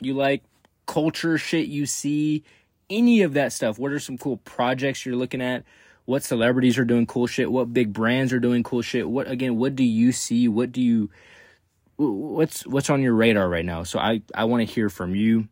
you 0.00 0.14
like, 0.14 0.42
culture 0.86 1.36
shit 1.36 1.66
you 1.66 1.84
see, 1.84 2.42
any 2.88 3.22
of 3.22 3.34
that 3.34 3.52
stuff. 3.52 3.78
What 3.78 3.92
are 3.92 4.00
some 4.00 4.18
cool 4.18 4.38
projects 4.38 5.04
you're 5.04 5.16
looking 5.16 5.42
at? 5.42 5.64
What 6.06 6.22
celebrities 6.22 6.78
are 6.78 6.84
doing 6.84 7.06
cool 7.06 7.26
shit? 7.26 7.52
What 7.52 7.72
big 7.72 7.92
brands 7.92 8.32
are 8.32 8.40
doing 8.40 8.62
cool 8.62 8.82
shit? 8.82 9.08
What 9.08 9.28
again, 9.30 9.56
what 9.56 9.76
do 9.76 9.84
you 9.84 10.12
see? 10.12 10.48
What 10.48 10.72
do 10.72 10.80
you 10.80 11.10
what's 12.00 12.66
what's 12.66 12.90
on 12.90 13.02
your 13.02 13.14
radar 13.14 13.48
right 13.48 13.64
now? 13.64 13.82
So 13.82 13.98
I 13.98 14.22
I 14.34 14.44
want 14.44 14.66
to 14.66 14.72
hear 14.72 14.88
from 14.88 15.14
you. 15.14 15.48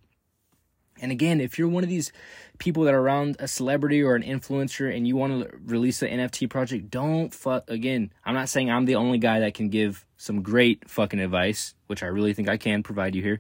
And 1.01 1.13
again, 1.13 1.41
if 1.41 1.59
you're 1.59 1.69
one 1.69 1.85
of 1.85 1.91
these 1.91 2.11
people 2.59 2.83
that 2.85 2.95
are 2.95 3.01
around 3.01 3.37
a 3.39 3.47
celebrity 3.47 4.03
or 4.03 4.17
an 4.17 4.25
influencer 4.25 4.93
and 4.95 5.07
you 5.07 5.15
want 5.15 5.45
to 5.45 5.57
release 5.65 6.03
an 6.03 6.09
NFT 6.09 6.51
project, 6.51 6.91
don't 6.91 7.33
fuck 7.33 7.71
again. 7.71 8.13
I'm 8.25 8.35
not 8.35 8.49
saying 8.49 8.69
I'm 8.69 8.85
the 8.85 8.97
only 8.97 9.19
guy 9.19 9.41
that 9.41 9.55
can 9.55 9.69
give 9.69 10.05
some 10.17 10.43
great 10.43 10.91
fucking 10.91 11.21
advice, 11.21 11.75
which 11.87 12.03
I 12.03 12.07
really 12.07 12.35
think 12.35 12.49
I 12.49 12.57
can 12.57 12.83
provide 12.83 13.15
you 13.15 13.23
here. 13.23 13.39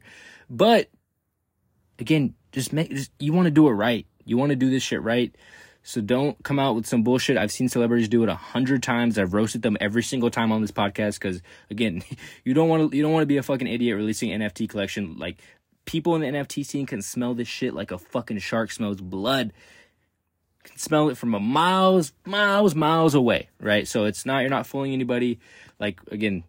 But 0.48 0.88
again, 1.98 2.34
just 2.52 2.72
make 2.72 2.90
just, 2.90 3.10
you 3.18 3.32
want 3.32 3.46
to 3.46 3.50
do 3.50 3.66
it 3.68 3.72
right. 3.72 4.06
You 4.24 4.36
want 4.36 4.50
to 4.50 4.56
do 4.56 4.70
this 4.70 4.82
shit 4.82 5.02
right. 5.02 5.34
So 5.82 6.00
don't 6.00 6.42
come 6.42 6.58
out 6.58 6.74
with 6.74 6.86
some 6.86 7.02
bullshit. 7.02 7.38
I've 7.38 7.52
seen 7.52 7.68
celebrities 7.68 8.08
do 8.08 8.22
it 8.22 8.28
a 8.28 8.34
hundred 8.34 8.82
times. 8.82 9.18
I've 9.18 9.32
roasted 9.32 9.62
them 9.62 9.76
every 9.80 10.02
single 10.02 10.30
time 10.30 10.52
on 10.52 10.60
this 10.60 10.70
podcast 10.70 11.14
because 11.14 11.40
again, 11.70 12.02
you 12.44 12.54
don't 12.54 12.68
want 12.68 12.90
to 12.90 12.96
you 12.96 13.02
don't 13.02 13.12
want 13.12 13.22
to 13.22 13.26
be 13.26 13.38
a 13.38 13.42
fucking 13.42 13.66
idiot 13.66 13.96
releasing 13.96 14.30
NFT 14.30 14.68
collection. 14.68 15.16
Like 15.18 15.40
people 15.84 16.14
in 16.14 16.20
the 16.20 16.26
NFT 16.26 16.66
scene 16.66 16.84
can 16.84 17.00
smell 17.00 17.34
this 17.34 17.48
shit 17.48 17.72
like 17.72 17.90
a 17.90 17.98
fucking 17.98 18.38
shark 18.38 18.70
smells 18.70 19.00
blood. 19.00 19.52
Can 20.64 20.76
smell 20.76 21.08
it 21.08 21.16
from 21.16 21.34
a 21.34 21.40
miles, 21.40 22.12
miles, 22.26 22.74
miles 22.74 23.14
away, 23.14 23.48
right? 23.58 23.88
So 23.88 24.04
it's 24.04 24.26
not 24.26 24.40
you're 24.40 24.50
not 24.50 24.66
fooling 24.66 24.92
anybody. 24.92 25.38
Like 25.80 26.00
again, 26.10 26.44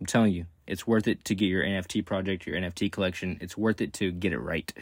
I'm 0.00 0.06
telling 0.06 0.32
you, 0.32 0.46
it's 0.66 0.86
worth 0.86 1.06
it 1.06 1.24
to 1.26 1.34
get 1.36 1.46
your 1.46 1.62
NFT 1.62 2.04
project, 2.04 2.46
your 2.46 2.56
NFT 2.56 2.90
collection. 2.90 3.38
It's 3.40 3.56
worth 3.56 3.80
it 3.80 3.92
to 3.94 4.10
get 4.10 4.32
it 4.32 4.38
right. 4.38 4.72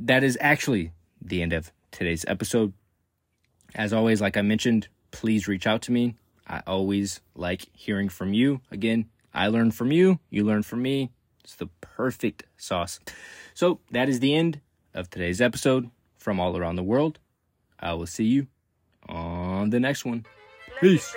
That 0.00 0.22
is 0.22 0.36
actually 0.40 0.92
the 1.20 1.42
end 1.42 1.52
of 1.52 1.72
today's 1.90 2.24
episode. 2.28 2.72
As 3.74 3.92
always, 3.92 4.20
like 4.20 4.36
I 4.36 4.42
mentioned, 4.42 4.88
please 5.10 5.48
reach 5.48 5.66
out 5.66 5.82
to 5.82 5.92
me. 5.92 6.14
I 6.46 6.62
always 6.66 7.20
like 7.34 7.66
hearing 7.72 8.08
from 8.08 8.32
you. 8.32 8.60
Again, 8.70 9.06
I 9.34 9.48
learn 9.48 9.70
from 9.70 9.92
you, 9.92 10.18
you 10.30 10.44
learn 10.44 10.62
from 10.62 10.82
me. 10.82 11.10
It's 11.44 11.54
the 11.54 11.68
perfect 11.80 12.44
sauce. 12.56 13.00
So 13.54 13.80
that 13.90 14.08
is 14.08 14.20
the 14.20 14.34
end 14.34 14.60
of 14.94 15.10
today's 15.10 15.40
episode 15.40 15.90
from 16.16 16.40
all 16.40 16.56
around 16.56 16.76
the 16.76 16.82
world. 16.82 17.18
I 17.78 17.92
will 17.94 18.06
see 18.06 18.24
you 18.24 18.46
on 19.08 19.70
the 19.70 19.80
next 19.80 20.04
one. 20.04 20.26
Peace. 20.80 21.14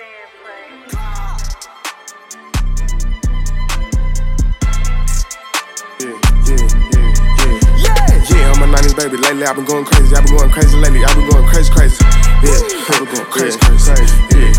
Baby. 9.08 9.16
Lately, 9.22 9.44
I've 9.44 9.56
been 9.56 9.64
going 9.64 9.84
crazy. 9.84 10.14
I've 10.14 10.24
been 10.24 10.36
going 10.36 10.50
crazy 10.50 10.76
lately. 10.76 11.04
I've 11.04 11.16
been 11.16 11.28
going 11.28 11.46
crazy, 11.48 11.72
crazy. 11.72 11.96
Yeah, 12.42 12.54
I've 12.88 13.10
going 13.10 13.30
crazy, 13.30 13.58
crazy. 13.58 13.90
Yeah, 14.30 14.52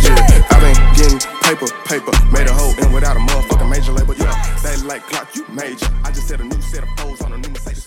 yeah. 0.00 0.48
I've 0.50 0.60
been 0.60 0.76
getting 0.96 1.20
paper, 1.42 1.68
paper. 1.84 2.12
Made 2.32 2.46
a 2.46 2.54
hole 2.54 2.72
in 2.80 2.92
without 2.92 3.16
a 3.16 3.20
motherfucking 3.20 3.68
major 3.68 3.92
label. 3.92 4.14
Yeah, 4.14 4.32
they 4.62 4.76
like 4.86 5.02
clock, 5.08 5.34
you 5.34 5.44
major. 5.48 5.88
I 6.04 6.10
just 6.10 6.28
set 6.28 6.40
a 6.40 6.44
new 6.44 6.60
set 6.62 6.82
of 6.82 6.88
foes 6.96 7.20
on 7.22 7.32
a 7.32 7.38
new 7.38 7.50
Mercedes. 7.50 7.86